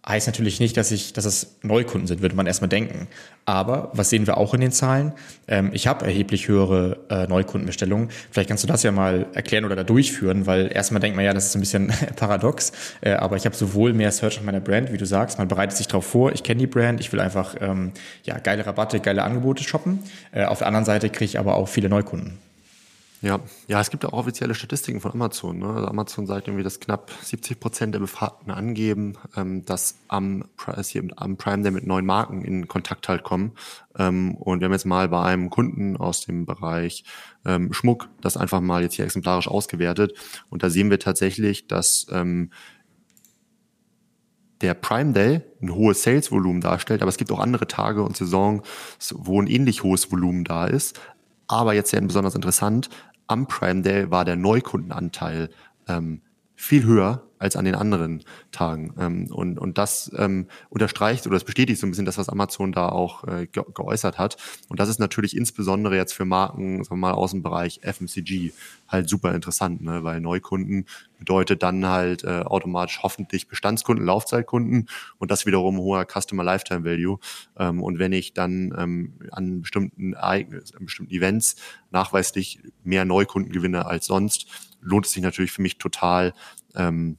[0.07, 3.07] heißt natürlich nicht, dass ich, dass es Neukunden sind, würde man erstmal denken.
[3.45, 5.13] Aber was sehen wir auch in den Zahlen?
[5.47, 8.09] Ähm, ich habe erheblich höhere äh, Neukundenbestellungen.
[8.31, 11.33] Vielleicht kannst du das ja mal erklären oder da durchführen, weil erstmal denkt man ja,
[11.33, 12.71] das ist ein bisschen paradox.
[13.01, 15.77] Äh, aber ich habe sowohl mehr Search auf meiner Brand, wie du sagst, man bereitet
[15.77, 17.91] sich darauf vor, ich kenne die Brand, ich will einfach ähm,
[18.23, 19.99] ja, geile Rabatte, geile Angebote shoppen.
[20.31, 22.37] Äh, auf der anderen Seite kriege ich aber auch viele Neukunden.
[23.21, 25.57] Ja, ja, es gibt auch offizielle Statistiken von Amazon.
[25.57, 25.67] Ne?
[25.67, 30.45] Also Amazon sagt irgendwie, dass knapp 70 Prozent der Befragten angeben, ähm, dass am,
[30.83, 33.53] hier am Prime Day mit neuen Marken in Kontakt halt kommen.
[33.97, 37.05] Ähm, und wir haben jetzt mal bei einem Kunden aus dem Bereich
[37.43, 40.13] ähm, Schmuck das einfach mal jetzt hier exemplarisch ausgewertet.
[40.49, 42.51] Und da sehen wir tatsächlich, dass ähm,
[44.61, 48.63] der Prime Day ein hohes Sales-Volumen darstellt, aber es gibt auch andere Tage und Saisons,
[49.15, 50.99] wo ein ähnlich hohes Volumen da ist.
[51.47, 52.89] Aber jetzt sehr besonders interessant,
[53.27, 55.49] am Prime Day war der Neukundenanteil
[55.87, 56.21] ähm,
[56.55, 58.93] viel höher als an den anderen Tagen.
[58.99, 62.71] Ähm, und, und das ähm, unterstreicht oder das bestätigt so ein bisschen das, was Amazon
[62.71, 64.37] da auch äh, ge geäußert hat.
[64.69, 68.51] Und das ist natürlich insbesondere jetzt für Marken, sagen wir mal, aus dem Bereich FMCG
[68.87, 70.03] halt super interessant, ne?
[70.03, 70.85] weil Neukunden
[71.19, 77.19] bedeutet dann halt äh, automatisch hoffentlich Bestandskunden, Laufzeitkunden und das wiederum hoher Customer Lifetime Value.
[77.57, 81.55] Ähm, und wenn ich dann ähm, an bestimmten Ereignissen, an bestimmten Events
[81.91, 84.47] nachweislich mehr Neukunden gewinne als sonst,
[84.81, 86.33] lohnt es sich natürlich für mich total,
[86.75, 87.17] ähm,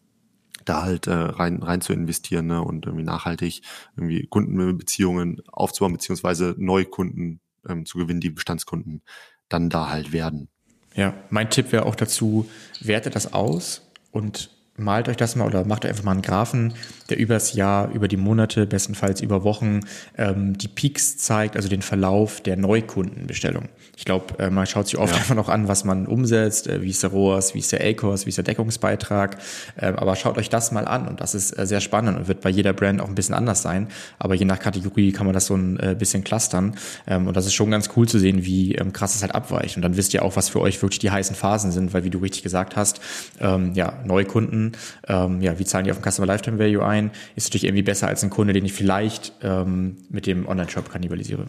[0.69, 2.63] da halt äh, rein, rein zu investieren ne?
[2.63, 3.63] und irgendwie nachhaltig
[3.97, 9.03] irgendwie Kundenbeziehungen aufzubauen, beziehungsweise Neukunden ähm, zu gewinnen, die Bestandskunden
[9.49, 10.49] dann da halt werden.
[10.95, 12.49] Ja, mein Tipp wäre auch dazu,
[12.81, 16.75] wertet das aus und malt euch das mal oder macht einfach mal einen Graphen,
[17.09, 19.81] der übers Jahr, über die Monate, bestenfalls über Wochen
[20.17, 23.69] ähm, die Peaks zeigt, also den Verlauf der Neukundenbestellung.
[23.97, 25.19] Ich glaube, äh, man schaut sich oft ja.
[25.19, 28.27] einfach noch an, was man umsetzt, äh, wie ist der ROAS, wie ist der ACOS,
[28.27, 29.39] wie ist der Deckungsbeitrag.
[29.77, 32.41] Äh, aber schaut euch das mal an und das ist äh, sehr spannend und wird
[32.41, 33.89] bei jeder Brand auch ein bisschen anders sein.
[34.19, 36.77] Aber je nach Kategorie kann man das so ein äh, bisschen clustern.
[37.07, 39.77] Ähm, und das ist schon ganz cool zu sehen, wie ähm, krass es halt abweicht.
[39.77, 42.11] Und dann wisst ihr auch, was für euch wirklich die heißen Phasen sind, weil wie
[42.11, 43.01] du richtig gesagt hast,
[43.41, 44.68] ähm, ja, Neukunden,
[45.07, 48.09] ähm, ja, wie zahlen die auf den Customer Lifetime Value ein, ist natürlich irgendwie besser
[48.09, 51.47] als ein Kunde, den ich vielleicht ähm, mit dem Online-Shop kannibalisiere.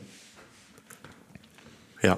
[2.01, 2.17] Ja,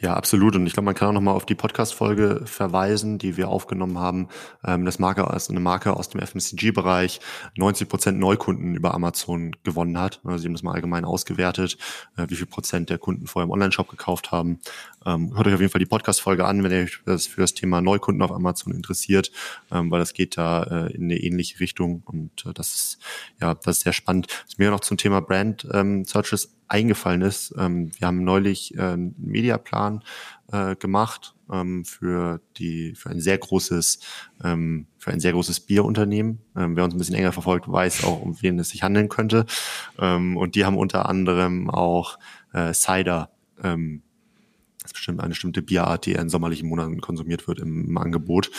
[0.00, 0.56] ja, absolut.
[0.56, 4.28] Und ich glaube, man kann auch nochmal auf die Podcast-Folge verweisen, die wir aufgenommen haben.
[4.64, 7.20] Ähm, das Marke ist eine Marke aus dem FMCG-Bereich
[7.56, 10.20] 90 Prozent Neukunden über Amazon gewonnen hat.
[10.24, 11.78] Also sie haben das mal allgemein ausgewertet,
[12.16, 14.60] äh, wie viel Prozent der Kunden vorher im Online-Shop gekauft haben.
[15.04, 17.80] Ähm, hört euch auf jeden Fall die Podcast-Folge an, wenn ihr euch für das Thema
[17.80, 19.30] Neukunden auf Amazon interessiert,
[19.70, 22.98] ähm, weil das geht da äh, in eine ähnliche Richtung und äh, das ist
[23.40, 24.28] ja das ist sehr spannend.
[24.46, 27.54] Was mir noch zum Thema Brand ähm, Searches eingefallen ist.
[27.58, 30.02] Ähm, wir haben neulich äh, einen Mediaplan
[30.50, 34.00] äh, gemacht ähm, für die für ein sehr großes
[34.42, 36.40] ähm, für ein sehr großes Bierunternehmen.
[36.56, 39.46] Ähm, wer uns ein bisschen enger verfolgt, weiß auch, um wen es sich handeln könnte.
[39.98, 42.18] Ähm, und die haben unter anderem auch
[42.52, 43.30] äh, Cider
[43.62, 44.02] ähm,
[44.80, 48.50] das ist bestimmt eine bestimmte Bierart, die in sommerlichen Monaten konsumiert wird im, im Angebot.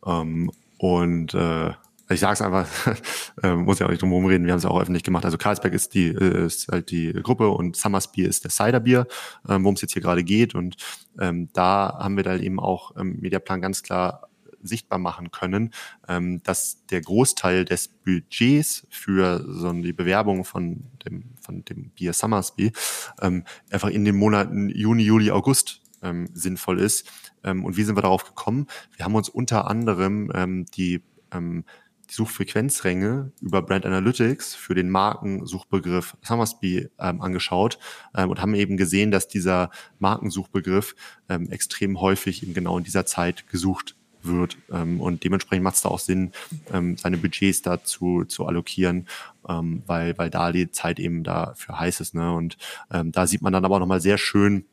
[0.00, 1.72] Und äh,
[2.10, 2.68] ich sage es einfach,
[3.42, 5.24] äh, muss ja auch nicht drum reden, wir haben es auch öffentlich gemacht.
[5.24, 9.06] Also Carlsberg ist die äh, ist halt die Gruppe und Summersbier ist der Ciderbier,
[9.48, 10.54] ähm, worum es jetzt hier gerade geht.
[10.54, 10.76] Und
[11.20, 14.28] ähm, da haben wir dann eben auch im Mediaplan ganz klar
[14.62, 15.72] sichtbar machen können,
[16.08, 22.12] ähm, dass der Großteil des Budgets für so die Bewerbung von dem von dem Bier
[22.12, 22.72] Summersby
[23.20, 27.10] ähm, einfach in den Monaten Juni, Juli, August ähm, sinnvoll ist.
[27.44, 28.66] Ähm, und wie sind wir darauf gekommen?
[28.96, 31.64] Wir haben uns unter anderem ähm, die ähm,
[32.10, 37.78] die Suchfrequenzränge über Brand Analytics für den Markensuchbegriff Summersby ähm, angeschaut
[38.16, 40.94] ähm, und haben eben gesehen, dass dieser Markensuchbegriff
[41.28, 44.56] ähm, extrem häufig eben genau in dieser Zeit gesucht wird.
[44.72, 46.32] Ähm, und dementsprechend macht es da auch Sinn,
[46.72, 49.06] ähm, seine Budgets dazu zu allokieren,
[49.48, 52.14] ähm, weil, weil da die Zeit eben dafür heiß ist.
[52.14, 52.34] Ne?
[52.34, 52.56] Und
[52.88, 54.64] da sieht man dann aber nochmal sehr schön,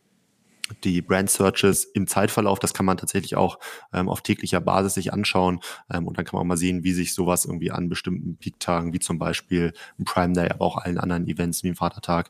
[0.84, 3.60] die Brand Searches im Zeitverlauf, das kann man tatsächlich auch
[3.94, 5.60] ähm, auf täglicher Basis sich anschauen
[5.92, 8.94] ähm, und dann kann man auch mal sehen, wie sich sowas irgendwie an bestimmten Peak-Tagen,
[8.94, 12.30] wie zum Beispiel im Prime Day, aber auch allen anderen Events wie im Vatertag,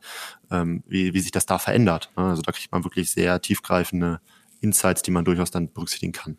[0.52, 2.12] ähm, wie, wie sich das da verändert.
[2.16, 4.20] Also da kriegt man wirklich sehr tiefgreifende
[4.62, 6.38] Insights, die man durchaus dann berücksichtigen kann.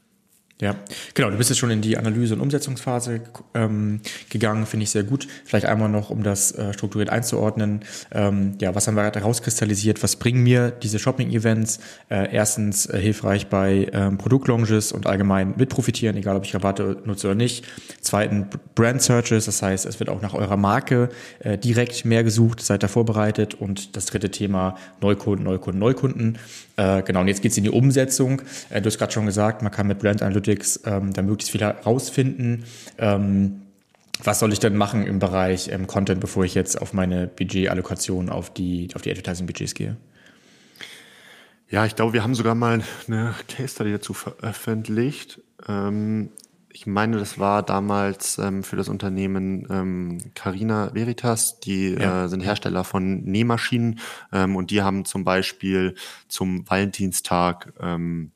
[0.59, 0.75] Ja,
[1.13, 1.29] genau.
[1.31, 3.21] Du bist jetzt schon in die Analyse- und Umsetzungsphase
[3.53, 5.29] ähm, gegangen, finde ich sehr gut.
[5.45, 7.81] Vielleicht einmal noch, um das äh, strukturiert einzuordnen.
[8.11, 10.03] Ähm, ja, was haben wir gerade herauskristallisiert?
[10.03, 11.81] Was bringen mir diese Shopping-Events?
[12.09, 17.27] Äh, erstens äh, hilfreich bei ähm, Produktlaunches und allgemein mitprofitieren, egal ob ich Rabatte nutze
[17.27, 17.67] oder nicht.
[18.07, 21.09] Zweitens Brand Searches, das heißt, es wird auch nach eurer Marke
[21.41, 23.55] äh, direkt mehr gesucht, seid da vorbereitet.
[23.55, 26.39] Und das dritte Thema Neukunden, Neukunden, Neukunden.
[26.77, 28.43] Äh, genau, und jetzt geht's in die Umsetzung.
[28.71, 31.63] Äh, du hast gerade schon gesagt, man kann mit Brand Analytics ähm, da möglichst viel
[31.63, 32.63] herausfinden.
[32.99, 33.63] Ähm,
[34.23, 38.29] was soll ich denn machen im Bereich ähm, Content, bevor ich jetzt auf meine Budgetallokation
[38.29, 39.97] auf die, auf die Advertising-Budgets gehe?
[41.69, 45.41] Ja, ich glaube, wir haben sogar mal eine Case Study dazu veröffentlicht.
[45.69, 46.31] Ähm,
[46.77, 51.59] ich meine, das war damals ähm, für das Unternehmen ähm, Carina Veritas.
[51.59, 52.27] Die ja.
[52.27, 53.99] äh, sind Hersteller von Nähmaschinen
[54.31, 55.95] ähm, und die haben zum Beispiel
[56.29, 58.31] zum Valentinstag, ähm,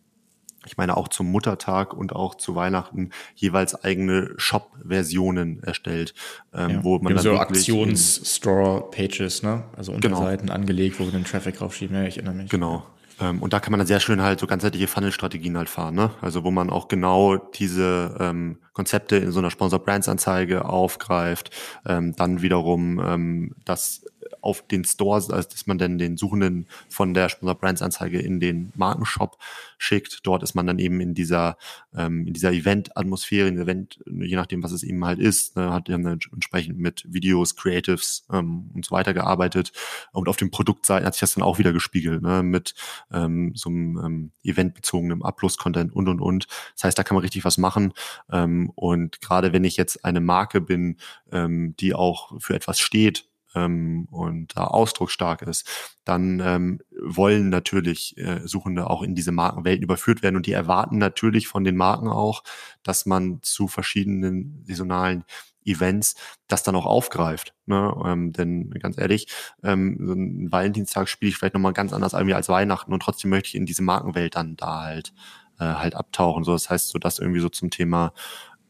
[0.64, 6.14] ich meine auch zum Muttertag und auch zu Weihnachten jeweils eigene Shop-Versionen erstellt,
[6.54, 6.82] ähm, ja.
[6.82, 9.64] wo man dann so Aktions-Store-Pages, ne?
[9.76, 10.54] Also Unterseiten genau.
[10.54, 11.94] angelegt, wo wir den Traffic draufschieben.
[11.94, 12.48] Ja, ich erinnere mich.
[12.48, 12.86] Genau.
[13.20, 16.10] Ähm, und da kann man dann sehr schön halt so ganzheitliche Funnel-Strategien halt fahren, ne?
[16.20, 21.50] Also wo man auch genau diese ähm, Konzepte in so einer Sponsor-Brands-Anzeige aufgreift,
[21.86, 24.04] ähm, dann wiederum ähm, das
[24.42, 28.40] auf den Stores, also dass man dann den Suchenden von der Sponsor Brands Anzeige in
[28.40, 29.38] den Markenshop
[29.78, 30.20] schickt.
[30.24, 31.56] Dort ist man dann eben in dieser,
[31.94, 35.88] ähm, in dieser Event-Atmosphäre, in Event, je nachdem, was es eben halt ist, ne, hat
[35.88, 39.72] dann entsprechend mit Videos, Creatives ähm, und so weiter gearbeitet.
[40.12, 42.74] Und auf den Produktseiten hat sich das dann auch wieder gespiegelt, ne, mit
[43.12, 46.46] ähm, so einem ähm, eventbezogenen Upload-Content und und und.
[46.74, 47.92] Das heißt, da kann man richtig was machen.
[48.30, 50.96] Ähm, und gerade wenn ich jetzt eine Marke bin,
[51.32, 55.68] ähm, die auch für etwas steht, ähm, und da ausdrucksstark ist,
[56.04, 60.98] dann ähm, wollen natürlich äh, Suchende auch in diese Markenwelten überführt werden und die erwarten
[60.98, 62.42] natürlich von den Marken auch,
[62.82, 65.24] dass man zu verschiedenen saisonalen
[65.64, 66.14] Events
[66.48, 67.54] das dann auch aufgreift.
[67.66, 67.94] Ne?
[68.04, 69.28] Ähm, denn ganz ehrlich,
[69.62, 73.48] ähm, so ein Valentinstag spiele ich vielleicht nochmal ganz anders als Weihnachten und trotzdem möchte
[73.48, 75.12] ich in diese Markenwelt dann da halt
[75.58, 76.44] äh, halt abtauchen.
[76.44, 78.12] So, das heißt, so das irgendwie so zum Thema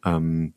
[0.05, 0.55] ähm,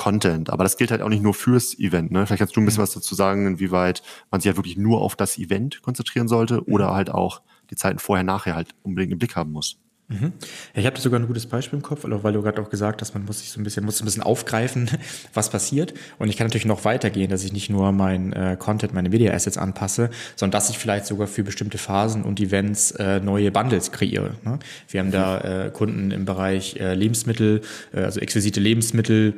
[0.00, 0.48] Content.
[0.48, 2.10] Aber das gilt halt auch nicht nur fürs Event.
[2.10, 2.24] Ne?
[2.24, 2.84] Vielleicht kannst du ein bisschen mhm.
[2.84, 6.72] was dazu sagen, inwieweit man sich halt wirklich nur auf das Event konzentrieren sollte mhm.
[6.72, 9.76] oder halt auch die Zeiten vorher, nachher halt unbedingt im Blick haben muss.
[10.08, 10.32] Mhm.
[10.74, 13.12] Ja, ich habe sogar ein gutes Beispiel im Kopf, weil du gerade auch gesagt hast,
[13.12, 14.88] man muss sich so ein bisschen, muss ein bisschen aufgreifen,
[15.34, 15.92] was passiert.
[16.18, 19.34] Und ich kann natürlich noch weitergehen, dass ich nicht nur mein äh, Content, meine Media
[19.34, 23.92] Assets anpasse, sondern dass ich vielleicht sogar für bestimmte Phasen und Events äh, neue Bundles
[23.92, 24.36] kreiere.
[24.46, 24.58] Ne?
[24.88, 27.60] Wir haben da äh, Kunden im Bereich äh, Lebensmittel,
[27.92, 29.34] äh, also exquisite Lebensmittel,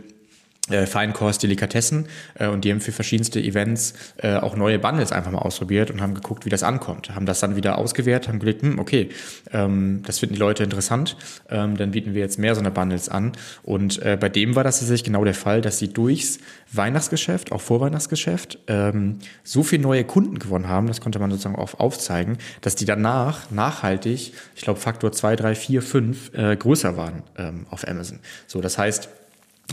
[0.70, 5.32] äh, Feinkost, Delikatessen äh, und die haben für verschiedenste Events äh, auch neue Bundles einfach
[5.32, 7.12] mal ausprobiert und haben geguckt, wie das ankommt.
[7.14, 9.08] Haben das dann wieder ausgewertet, haben gelegt, hm, okay,
[9.52, 11.16] ähm, das finden die Leute interessant,
[11.50, 13.32] ähm, dann bieten wir jetzt mehr so eine Bundles an.
[13.64, 16.38] Und äh, bei dem war das tatsächlich genau der Fall, dass sie durchs
[16.72, 21.74] Weihnachtsgeschäft, auch Vorweihnachtsgeschäft, ähm, so viele neue Kunden gewonnen haben, das konnte man sozusagen auch
[21.80, 27.24] aufzeigen, dass die danach nachhaltig, ich glaube Faktor 2, 3, 4, 5 äh, größer waren
[27.36, 28.20] ähm, auf Amazon.
[28.46, 29.08] So, das heißt,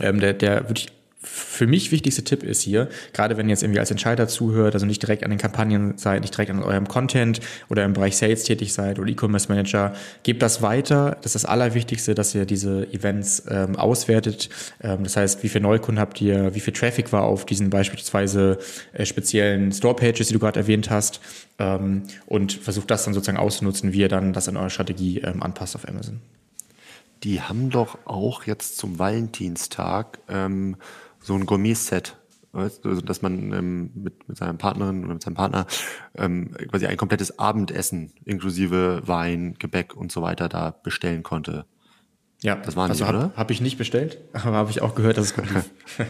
[0.02, 0.88] ähm, der, der wirklich
[1.22, 4.86] für mich wichtigste Tipp ist hier, gerade wenn ihr jetzt irgendwie als Entscheider zuhört, also
[4.86, 8.44] nicht direkt an den Kampagnen seid, nicht direkt an eurem Content oder im Bereich Sales
[8.44, 11.18] tätig seid oder E-Commerce Manager, gebt das weiter.
[11.22, 14.50] Das ist das Allerwichtigste, dass ihr diese Events ähm, auswertet.
[14.82, 18.58] Ähm, das heißt, wie viel Neukunden habt ihr, wie viel Traffic war auf diesen beispielsweise
[18.94, 21.20] äh, speziellen Store-Pages, die du gerade erwähnt hast,
[21.58, 25.44] ähm, und versucht das dann sozusagen auszunutzen, wie ihr dann das in eurer Strategie ähm,
[25.44, 26.22] anpasst auf Amazon
[27.24, 30.78] die haben doch auch jetzt zum Valentinstag ähm,
[31.20, 32.16] so ein Gourmet-Set.
[32.52, 35.68] Also, dass man ähm, mit, mit seiner Partnerin oder mit seinem Partner
[36.16, 41.66] ähm, quasi ein komplettes Abendessen inklusive Wein, Gebäck und so weiter da bestellen konnte.
[42.42, 43.34] Ja, das waren also die, oder?
[43.36, 45.70] Habe ich nicht bestellt, aber habe ich auch gehört, dass es gut lief.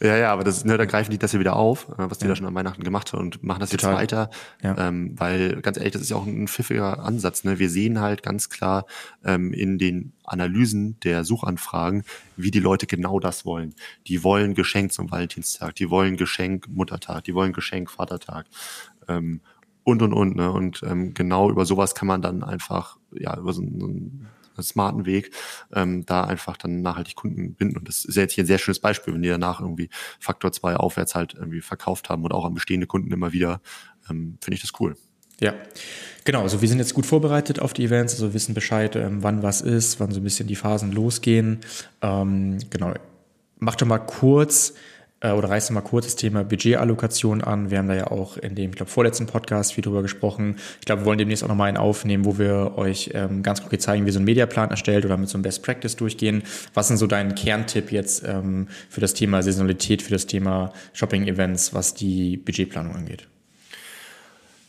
[0.00, 2.26] ja, ja, aber das, ne, da greifen die das ja wieder auf, äh, was die
[2.26, 2.30] ja.
[2.30, 3.92] da schon an Weihnachten gemacht haben und machen das Total.
[3.92, 4.30] jetzt weiter.
[4.62, 4.76] Ja.
[4.76, 7.44] Ähm, weil, ganz ehrlich, das ist ja auch ein pfiffiger Ansatz.
[7.44, 7.58] Ne?
[7.58, 8.84] Wir sehen halt ganz klar
[9.24, 12.04] ähm, in den Analysen der Suchanfragen,
[12.36, 13.74] wie die Leute genau das wollen.
[14.06, 18.44] Die wollen Geschenk zum Valentinstag, die wollen Geschenk Muttertag, die wollen Geschenk Vatertag.
[19.08, 19.40] Ähm,
[19.82, 20.52] und und und, ne?
[20.52, 24.28] Und ähm, genau über sowas kann man dann einfach, ja, über so, so ein
[24.62, 25.32] smarten Weg,
[25.74, 27.76] ähm, da einfach dann nachhaltig Kunden binden.
[27.76, 30.52] Und das ist ja jetzt hier ein sehr schönes Beispiel, wenn die danach irgendwie Faktor
[30.52, 33.60] 2 aufwärts halt irgendwie verkauft haben und auch an bestehende Kunden immer wieder,
[34.08, 34.96] ähm, finde ich das cool.
[35.40, 35.54] Ja,
[36.24, 36.42] genau.
[36.42, 39.62] Also wir sind jetzt gut vorbereitet auf die Events, also wissen Bescheid, ähm, wann was
[39.62, 41.60] ist, wann so ein bisschen die Phasen losgehen.
[42.02, 42.92] Ähm, genau.
[43.58, 44.74] Mach doch mal kurz
[45.20, 47.70] äh, oder reißt mal kurz das Thema Budgetallokation an.
[47.70, 50.56] Wir haben da ja auch in dem, ich glaube, vorletzten Podcast viel drüber gesprochen.
[50.80, 53.82] Ich glaube, wir wollen demnächst auch nochmal einen aufnehmen, wo wir euch ähm, ganz konkret
[53.82, 56.42] zeigen, wie so ein Mediaplan erstellt oder mit so einem Best Practice durchgehen.
[56.74, 61.74] Was sind so dein Kerntipp jetzt ähm, für das Thema Saisonalität, für das Thema Shopping-Events,
[61.74, 63.28] was die Budgetplanung angeht?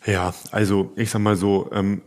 [0.05, 2.01] Ja, also ich sag mal so, ähm,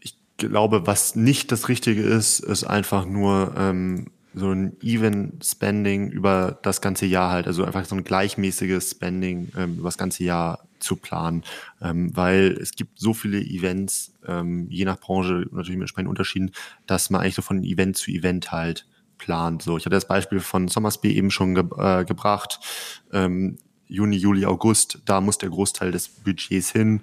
[0.00, 4.06] ich glaube, was nicht das Richtige ist, ist einfach nur ähm,
[4.36, 9.50] so ein Even Spending über das ganze Jahr halt, also einfach so ein gleichmäßiges Spending
[9.56, 11.42] ähm, über das ganze Jahr zu planen,
[11.80, 16.50] ähm, weil es gibt so viele Events, ähm, je nach Branche natürlich mit entsprechenden Unterschieden,
[16.86, 19.62] dass man eigentlich so von Event zu Event halt plant.
[19.62, 22.60] So, ich hatte das Beispiel von Sommersby eben schon ge äh, gebracht.
[23.14, 23.56] Ähm,
[23.88, 27.00] Juni, Juli, August, da muss der Großteil des Budgets hin.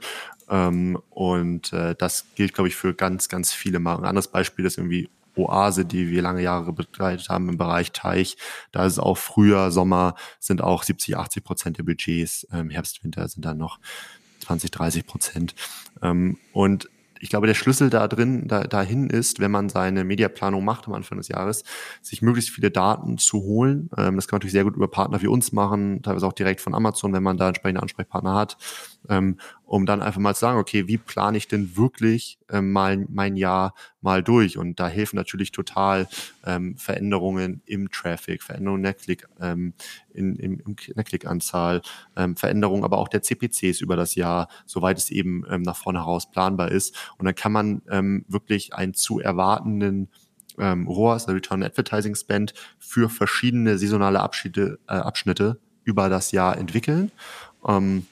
[0.49, 4.03] Ähm, und äh, das gilt, glaube ich, für ganz, ganz viele Marken.
[4.03, 8.37] Ein anderes Beispiel ist irgendwie Oase, die wir lange Jahre begleitet haben im Bereich Teich.
[8.71, 12.47] Da ist auch Frühjahr, Sommer sind auch 70, 80 Prozent der Budgets.
[12.51, 13.79] Ähm, Herbst, Winter sind dann noch
[14.45, 15.55] 20, 30 Prozent.
[16.01, 16.89] Ähm, und
[17.23, 20.93] ich glaube, der Schlüssel da drin, da, dahin ist, wenn man seine Mediaplanung macht am
[20.93, 21.63] Anfang des Jahres,
[22.01, 23.89] sich möglichst viele Daten zu holen.
[23.97, 26.59] Ähm, das kann man natürlich sehr gut über Partner wie uns machen, teilweise auch direkt
[26.59, 28.57] von Amazon, wenn man da entsprechende Ansprechpartner hat
[29.09, 29.37] ähm,
[29.73, 33.35] um dann einfach mal zu sagen, okay, wie plane ich denn wirklich ähm, mal mein
[33.35, 34.59] Jahr mal durch?
[34.59, 36.07] Und da helfen natürlich total
[36.45, 39.73] ähm, Veränderungen im Traffic, Veränderungen der Klick, ähm,
[40.13, 41.81] in, in, in der Klickanzahl,
[42.15, 46.01] ähm, Veränderungen aber auch der CPCs über das Jahr, soweit es eben ähm, nach vorne
[46.01, 46.95] heraus planbar ist.
[47.17, 50.07] Und dann kann man ähm, wirklich einen zu erwartenden
[50.59, 56.59] ähm, ROAS, der Return Advertising Spend, für verschiedene saisonale Abschnitte, äh, Abschnitte über das Jahr
[56.59, 57.11] entwickeln.
[57.67, 58.05] Ähm,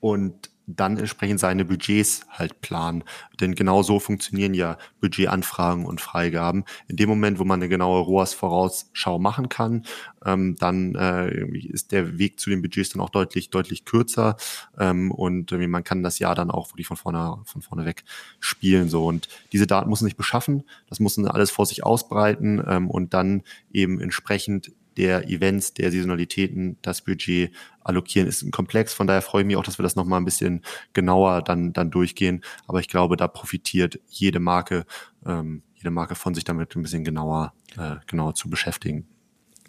[0.00, 3.02] und dann entsprechend seine Budgets halt planen.
[3.40, 6.64] Denn genau so funktionieren ja Budgetanfragen und Freigaben.
[6.88, 9.84] In dem Moment, wo man eine genaue ROAS-Vorausschau machen kann,
[10.24, 14.36] ähm, dann äh, ist der Weg zu den Budgets dann auch deutlich, deutlich kürzer.
[14.78, 18.04] Ähm, und äh, man kann das Jahr dann auch wirklich von vorne, von vorne weg
[18.38, 18.90] spielen.
[18.90, 19.06] So.
[19.06, 20.64] Und diese Daten muss man sich beschaffen.
[20.88, 23.42] Das muss man alles vor sich ausbreiten ähm, und dann
[23.72, 28.92] eben entsprechend der Events, der Saisonalitäten das Budget allokieren, ist ein Komplex.
[28.92, 31.90] Von daher freue ich mich auch, dass wir das nochmal ein bisschen genauer dann, dann
[31.90, 32.42] durchgehen.
[32.66, 34.84] Aber ich glaube, da profitiert jede Marke,
[35.24, 39.06] ähm, jede Marke von sich damit ein bisschen genauer, äh, genauer zu beschäftigen.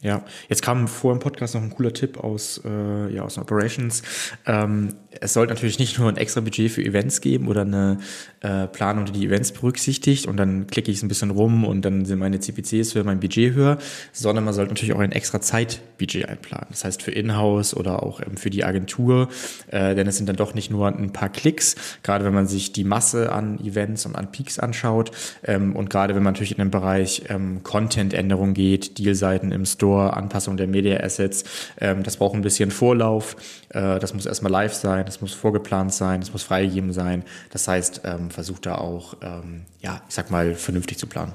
[0.02, 4.02] Ja, jetzt kam vor im Podcast noch ein cooler Tipp aus, äh, ja, aus Operations.
[4.46, 7.98] Ähm, es sollte natürlich nicht nur ein extra Budget für Events geben oder eine
[8.40, 11.84] äh, Planung, die die Events berücksichtigt und dann klicke ich es ein bisschen rum und
[11.84, 13.78] dann sind meine CPCs für mein Budget höher,
[14.14, 16.68] sondern man sollte natürlich auch ein extra Zeitbudget einplanen.
[16.70, 19.28] Das heißt für Inhouse oder auch ähm, für die Agentur,
[19.68, 22.72] äh, denn es sind dann doch nicht nur ein paar Klicks, gerade wenn man sich
[22.72, 25.12] die Masse an Events und an Peaks anschaut
[25.44, 29.89] ähm, und gerade wenn man natürlich in den Bereich ähm, Content-Änderung geht, Dealseiten im Store,
[29.90, 31.44] Store, Anpassung der Media Assets.
[31.80, 33.36] Ähm, das braucht ein bisschen Vorlauf.
[33.70, 37.24] Äh, das muss erstmal live sein, das muss vorgeplant sein, das muss freigegeben sein.
[37.52, 41.34] Das heißt, ähm, versucht da auch, ähm, ja, ich sag mal, vernünftig zu planen.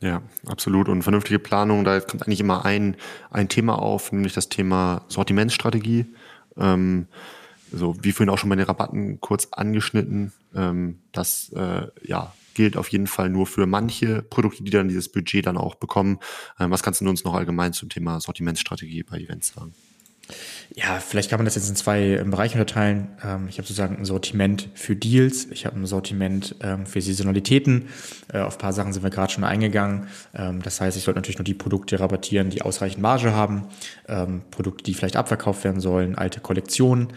[0.00, 0.88] Ja, absolut.
[0.88, 2.96] Und vernünftige Planung, da kommt eigentlich immer ein,
[3.30, 6.06] ein Thema auf, nämlich das Thema Sortimentsstrategie.
[6.58, 7.06] Ähm,
[7.72, 12.76] so wie vorhin auch schon bei den Rabatten kurz angeschnitten, ähm, dass äh, ja gilt
[12.76, 16.18] auf jeden Fall nur für manche Produkte, die dann dieses Budget dann auch bekommen.
[16.58, 19.74] Ähm, was kannst du uns noch allgemein zum Thema Sortimentsstrategie bei Events sagen?
[20.74, 23.08] Ja, vielleicht kann man das jetzt in zwei ähm, Bereiche unterteilen.
[23.22, 27.88] Ähm, ich habe sozusagen ein Sortiment für Deals, ich habe ein Sortiment für Saisonalitäten.
[28.32, 30.08] Äh, auf ein paar Sachen sind wir gerade schon eingegangen.
[30.32, 33.68] das heißt, ich sollte natürlich nur die Produkte rabattieren, die ausreichend Marge haben,
[34.50, 37.12] Produkte, die vielleicht abverkauft werden sollen, alte Kollektionen.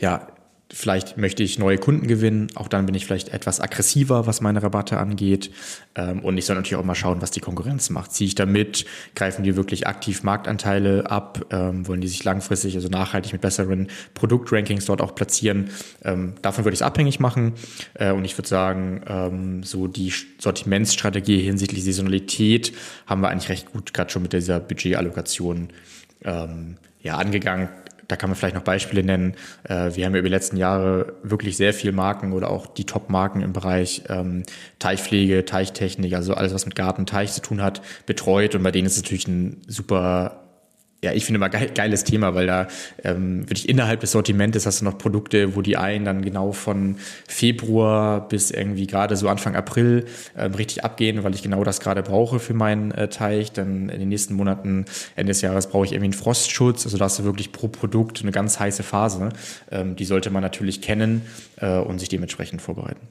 [0.00, 0.31] ja,
[0.74, 2.48] Vielleicht möchte ich neue Kunden gewinnen.
[2.54, 5.50] Auch dann bin ich vielleicht etwas aggressiver, was meine Rabatte angeht.
[5.94, 8.12] Ähm, und ich soll natürlich auch mal schauen, was die Konkurrenz macht.
[8.12, 8.86] Ziehe ich da mit?
[9.14, 11.44] Greifen die wirklich aktiv Marktanteile ab?
[11.50, 15.68] Ähm, wollen die sich langfristig, also nachhaltig mit besseren Produktrankings dort auch platzieren?
[16.04, 17.52] Ähm, davon würde ich es abhängig machen.
[17.92, 22.72] Äh, und ich würde sagen, so die Sortimentsstrategie hinsichtlich Saisonalität
[23.06, 25.68] haben wir eigentlich recht gut gerade schon mit dieser Budgetallokation
[26.24, 27.68] ja, angegangen
[28.12, 29.34] da kann man vielleicht noch Beispiele nennen.
[29.64, 32.84] Äh, wir haben ja über die letzten Jahre wirklich sehr viel Marken oder auch die
[32.84, 34.42] Top-Marken im Bereich ähm,
[34.78, 38.54] Teichpflege, Teichtechnik, also alles, was mit Garten, Teich zu tun hat, betreut.
[38.54, 40.41] Und bei denen ist es natürlich ein super
[41.02, 42.68] ja, ich finde immer geil, geiles Thema, weil da
[43.02, 46.96] ähm, wirklich innerhalb des Sortimentes hast du noch Produkte, wo die einen dann genau von
[47.26, 52.02] Februar bis irgendwie gerade so Anfang April ähm, richtig abgehen, weil ich genau das gerade
[52.02, 53.50] brauche für meinen äh, Teich.
[53.50, 54.84] Dann in den nächsten Monaten,
[55.16, 56.84] Ende des Jahres, brauche ich irgendwie einen Frostschutz.
[56.84, 59.30] Also da hast du wirklich pro Produkt eine ganz heiße Phase.
[59.72, 61.22] Ähm, die sollte man natürlich kennen
[61.56, 63.08] äh, und sich dementsprechend vorbereiten.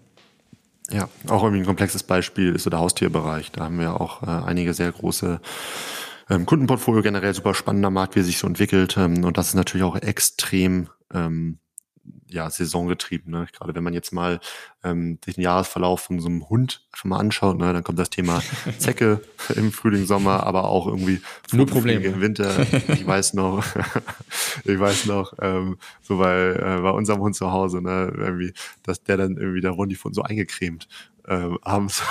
[0.92, 3.52] Ja, auch irgendwie ein komplexes Beispiel ist so der Haustierbereich.
[3.52, 5.42] Da haben wir auch äh, einige sehr große
[6.32, 8.96] ähm, Kundenportfolio generell super spannender Markt, wie sich so entwickelt.
[8.98, 11.60] Ähm, und das ist natürlich auch extrem ähm,
[12.32, 13.32] ja, saisongetrieben.
[13.32, 13.48] Ne?
[13.52, 14.40] Gerade wenn man jetzt mal
[14.84, 17.74] ähm, den Jahresverlauf von so einem Hund schon mal anschaut, ne?
[17.74, 18.42] dann kommt das Thema
[18.78, 19.22] Zecke
[19.56, 21.22] im Frühling, Sommer, aber auch irgendwie
[21.52, 22.66] nur Probleme im Winter.
[22.92, 23.64] Ich weiß noch,
[24.64, 28.54] ich weiß noch, ähm, so bei, äh, bei unserem Hund zu Hause, ne, irgendwie,
[28.84, 30.88] dass der dann irgendwie der Rundi von so eingecremt
[31.28, 32.04] ähm, abends,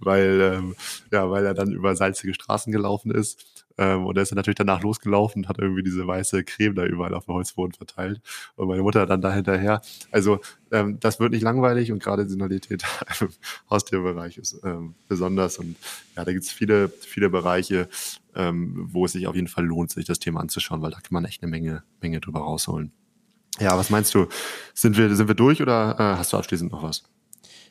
[0.00, 0.76] weil, ähm,
[1.12, 3.57] ja, weil er dann über salzige Straßen gelaufen ist.
[3.78, 6.84] Ähm, und er ist dann natürlich danach losgelaufen und hat irgendwie diese weiße Creme da
[6.84, 8.20] überall auf dem Holzboden verteilt.
[8.56, 9.80] Und meine Mutter dann da hinterher.
[10.10, 10.40] Also
[10.72, 12.82] ähm, das wird nicht langweilig und gerade Saisonalität
[13.20, 13.28] im
[13.70, 15.58] Haustierbereich ist ähm, besonders.
[15.58, 15.76] Und
[16.16, 17.88] ja, da gibt es viele, viele Bereiche,
[18.34, 21.12] ähm, wo es sich auf jeden Fall lohnt, sich das Thema anzuschauen, weil da kann
[21.12, 22.92] man echt eine Menge, Menge drüber rausholen.
[23.60, 24.26] Ja, was meinst du?
[24.74, 27.04] Sind wir, sind wir durch oder äh, hast du abschließend noch was?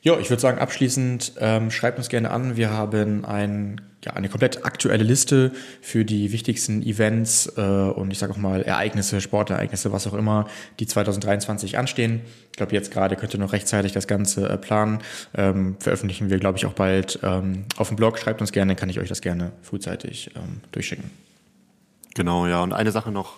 [0.02, 2.56] Ja, ich würde sagen, abschließend ähm, schreibt uns gerne an.
[2.56, 8.18] Wir haben ein, ja, eine komplett aktuelle Liste für die wichtigsten Events äh, und ich
[8.18, 10.46] sage auch mal Ereignisse, Sportereignisse, was auch immer,
[10.78, 12.20] die 2023 anstehen.
[12.52, 14.98] Ich glaube, jetzt gerade könnt ihr noch rechtzeitig das Ganze äh, planen.
[15.34, 18.18] Ähm, veröffentlichen wir, glaube ich, auch bald ähm, auf dem Blog.
[18.18, 21.10] Schreibt uns gerne, kann ich euch das gerne frühzeitig ähm, durchschicken.
[22.14, 22.62] Genau, ja.
[22.62, 23.36] Und eine Sache noch.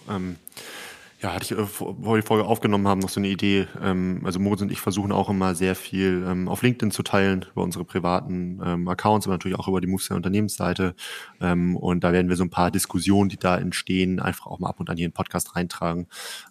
[1.23, 3.66] Ja, hatte ich, äh, vor wir die Folge aufgenommen haben, noch so eine Idee.
[3.83, 7.45] Ähm, also Moritz und ich versuchen auch immer sehr viel ähm, auf LinkedIn zu teilen,
[7.53, 10.95] über unsere privaten ähm, Accounts, aber natürlich auch über die Moveset Unternehmensseite.
[11.39, 14.71] Ähm, und da werden wir so ein paar Diskussionen, die da entstehen, einfach auch mal
[14.71, 16.07] ab und an hier in den Podcast reintragen,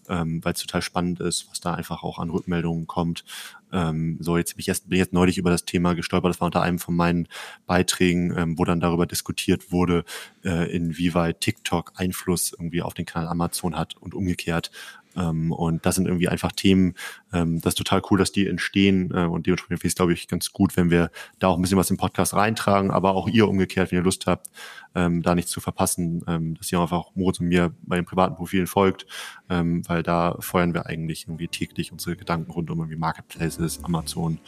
[0.08, 3.26] ähm, weil es total spannend ist, was da einfach auch an Rückmeldungen kommt.
[3.72, 6.30] Ähm, so, jetzt bin ich, erst, bin jetzt neulich über das Thema gestolpert.
[6.30, 7.28] Das war unter einem von meinen
[7.66, 10.04] Beiträgen, ähm, wo dann darüber diskutiert wurde,
[10.44, 14.72] äh, inwieweit TikTok Einfluss irgendwie auf den Kanal Amazon hat und umgekehrt.
[15.16, 16.96] Ähm, und das sind irgendwie einfach Themen,
[17.34, 19.12] ähm, das ist total cool, dass die entstehen.
[19.14, 21.62] Äh, und dementsprechend finde ich es, glaube ich, ganz gut, wenn wir da auch ein
[21.62, 24.48] bisschen was im Podcast reintragen, aber auch ihr umgekehrt, wenn ihr Lust habt,
[24.96, 28.36] ähm, da nichts zu verpassen, ähm, dass ihr einfach Moritz und mir bei den privaten
[28.36, 29.06] Profilen folgt,
[29.50, 34.40] ähm, weil da feuern wir eigentlich irgendwie täglich unsere Gedanken rund um irgendwie Marketplaces, Amazon,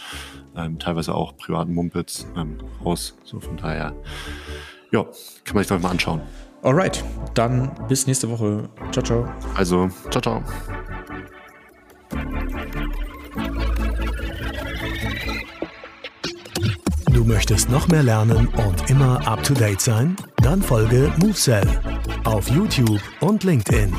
[0.55, 3.17] ähm, teilweise auch privaten Mumpits ähm, raus.
[3.23, 3.95] So von daher,
[4.91, 5.03] ja,
[5.43, 6.21] kann man sich doch mal anschauen.
[6.63, 7.03] Alright,
[7.33, 8.69] dann bis nächste Woche.
[8.91, 9.25] Ciao, ciao.
[9.55, 10.43] Also, ciao, ciao.
[17.11, 20.15] Du möchtest noch mehr lernen und immer up to date sein?
[20.37, 21.67] Dann folge MoveSell
[22.25, 23.95] auf YouTube und LinkedIn.